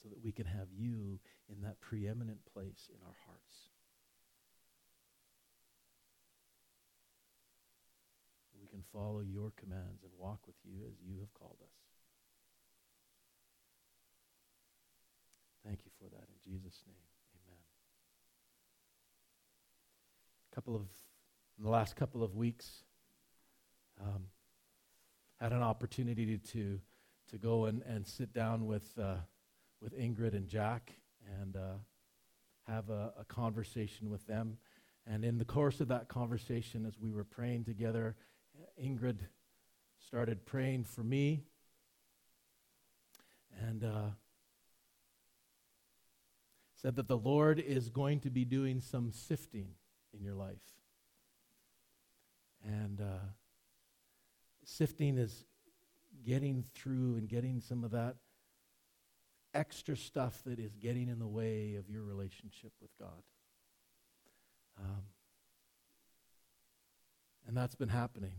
so 0.05 0.09
that 0.09 0.23
we 0.23 0.31
can 0.31 0.45
have 0.45 0.67
you 0.71 1.19
in 1.49 1.61
that 1.63 1.81
preeminent 1.81 2.37
place 2.53 2.89
in 2.93 2.99
our 3.07 3.15
hearts. 3.25 3.69
We 8.61 8.67
can 8.67 8.83
follow 8.93 9.21
your 9.21 9.51
commands 9.57 10.03
and 10.03 10.11
walk 10.19 10.45
with 10.45 10.57
you 10.63 10.85
as 10.87 10.93
you 11.03 11.19
have 11.21 11.33
called 11.33 11.57
us. 11.63 11.73
Thank 15.65 15.79
you 15.85 15.91
for 15.99 16.07
that 16.09 16.27
in 16.27 16.51
Jesus' 16.53 16.83
name. 16.85 16.95
Amen. 17.47 17.59
Couple 20.53 20.75
of 20.75 20.83
in 21.57 21.63
the 21.63 21.71
last 21.71 21.95
couple 21.95 22.21
of 22.21 22.35
weeks, 22.35 22.83
um, 23.99 24.25
had 25.39 25.51
an 25.51 25.63
opportunity 25.63 26.37
to 26.37 26.79
to 27.31 27.37
go 27.39 27.65
and, 27.65 27.81
and 27.87 28.05
sit 28.05 28.31
down 28.33 28.67
with 28.67 28.87
uh, 28.99 29.15
with 29.81 29.97
Ingrid 29.97 30.33
and 30.33 30.47
Jack 30.47 30.93
and 31.41 31.55
uh, 31.55 31.73
have 32.67 32.89
a, 32.89 33.13
a, 33.19 33.25
conversation 33.25 34.09
with 34.09 34.25
them. 34.27 34.57
And 35.05 35.23
in 35.23 35.37
the 35.37 35.45
course 35.45 35.81
of 35.81 35.87
that 35.89 36.07
conversation, 36.07 36.85
as 36.85 36.99
we 36.99 37.11
were 37.11 37.23
praying 37.23 37.65
together, 37.65 38.15
Ingrid 38.81 39.19
started 40.07 40.45
praying 40.45 40.85
for 40.85 41.03
me. 41.03 41.43
And 43.61 43.83
uh, 43.83 44.09
said 46.85 46.95
that 46.97 47.07
the 47.07 47.17
Lord 47.17 47.59
is 47.59 47.89
going 47.89 48.19
to 48.19 48.29
be 48.29 48.45
doing 48.45 48.79
some 48.81 49.11
sifting 49.11 49.69
in 50.13 50.23
your 50.23 50.35
life. 50.35 50.55
And 52.63 53.01
uh, 53.01 53.25
sifting 54.63 55.17
is 55.17 55.45
getting 56.25 56.63
through 56.73 57.15
and 57.15 57.27
getting 57.27 57.59
some 57.59 57.83
of 57.83 57.91
that 57.91 58.15
extra 59.55 59.95
stuff 59.95 60.43
that 60.45 60.59
is 60.59 60.75
getting 60.75 61.07
in 61.07 61.17
the 61.17 61.27
way 61.27 61.75
of 61.75 61.89
your 61.89 62.03
relationship 62.03 62.73
with 62.81 62.91
God. 62.99 63.23
Um, 64.77 65.03
and 67.47 67.55
that's 67.55 67.75
been 67.75 67.89
happening. 67.89 68.33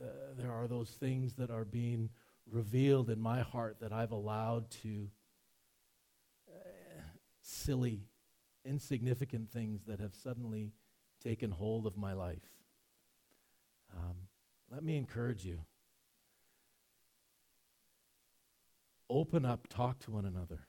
Uh, 0.00 0.06
there 0.38 0.52
are 0.52 0.68
those 0.68 0.90
things 0.90 1.34
that 1.34 1.50
are 1.50 1.64
being 1.64 2.10
revealed 2.50 3.10
in 3.10 3.20
my 3.20 3.40
heart 3.40 3.78
that 3.80 3.92
I've 3.92 4.12
allowed 4.12 4.70
to 4.82 5.08
uh, 6.48 7.02
silly, 7.42 8.02
insignificant 8.64 9.50
things 9.50 9.82
that 9.86 9.98
have 9.98 10.14
suddenly 10.14 10.72
taken 11.22 11.50
hold 11.50 11.84
of 11.84 11.96
my 11.96 12.12
life. 12.12 12.48
Um, 13.96 14.14
let 14.70 14.84
me 14.84 14.96
encourage 14.96 15.44
you. 15.44 15.58
Open 19.10 19.44
up, 19.44 19.68
talk 19.68 19.98
to 20.00 20.10
one 20.10 20.24
another. 20.24 20.66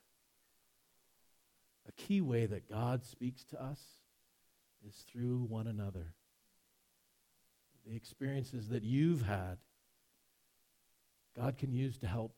A 1.88 1.92
key 1.92 2.22
way 2.22 2.46
that 2.46 2.70
God 2.70 3.06
speaks 3.06 3.44
to 3.46 3.62
us 3.62 3.80
is 4.88 5.04
through 5.12 5.46
one 5.50 5.68
another. 5.68 6.14
The 7.86 7.96
experiences 7.96 8.70
that 8.70 8.84
you've 8.84 9.24
had, 9.24 9.58
God 11.36 11.58
can 11.58 11.72
use 11.72 11.98
to 12.00 12.08
help 12.08 12.36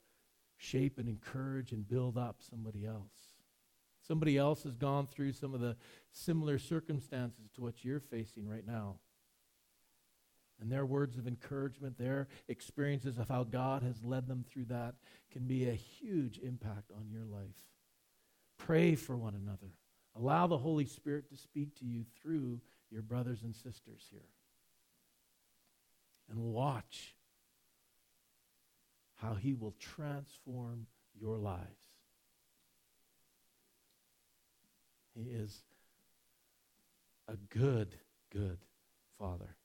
shape 0.57 0.97
and 0.97 1.09
encourage 1.09 1.71
and 1.71 1.87
build 1.87 2.17
up 2.17 2.37
somebody 2.39 2.85
else. 2.85 3.11
Somebody 4.07 4.37
else 4.37 4.63
has 4.63 4.75
gone 4.75 5.07
through 5.07 5.33
some 5.33 5.53
of 5.53 5.59
the 5.59 5.75
similar 6.11 6.57
circumstances 6.59 7.49
to 7.55 7.61
what 7.61 7.83
you're 7.83 7.99
facing 7.99 8.47
right 8.47 8.65
now 8.65 8.97
and 10.61 10.71
their 10.71 10.85
words 10.85 11.17
of 11.17 11.27
encouragement, 11.27 11.97
their 11.97 12.27
experiences 12.47 13.17
of 13.17 13.27
how 13.27 13.43
God 13.43 13.81
has 13.81 14.03
led 14.03 14.27
them 14.27 14.45
through 14.47 14.65
that 14.65 14.93
can 15.31 15.47
be 15.47 15.67
a 15.67 15.73
huge 15.73 16.37
impact 16.37 16.91
on 16.95 17.09
your 17.09 17.25
life. 17.25 17.65
Pray 18.59 18.93
for 18.93 19.17
one 19.17 19.33
another. 19.33 19.73
Allow 20.15 20.45
the 20.45 20.59
Holy 20.59 20.85
Spirit 20.85 21.29
to 21.29 21.35
speak 21.35 21.75
to 21.79 21.85
you 21.85 22.05
through 22.21 22.61
your 22.91 23.01
brothers 23.01 23.41
and 23.41 23.55
sisters 23.55 24.05
here. 24.11 24.21
And 26.29 26.39
watch 26.39 27.15
how 29.15 29.33
He 29.33 29.55
will 29.55 29.73
transform 29.79 30.85
your 31.19 31.37
lives. 31.37 31.65
He 35.15 35.23
is 35.23 35.63
a 37.27 37.35
good, 37.49 37.95
good 38.31 38.59
Father. 39.17 39.55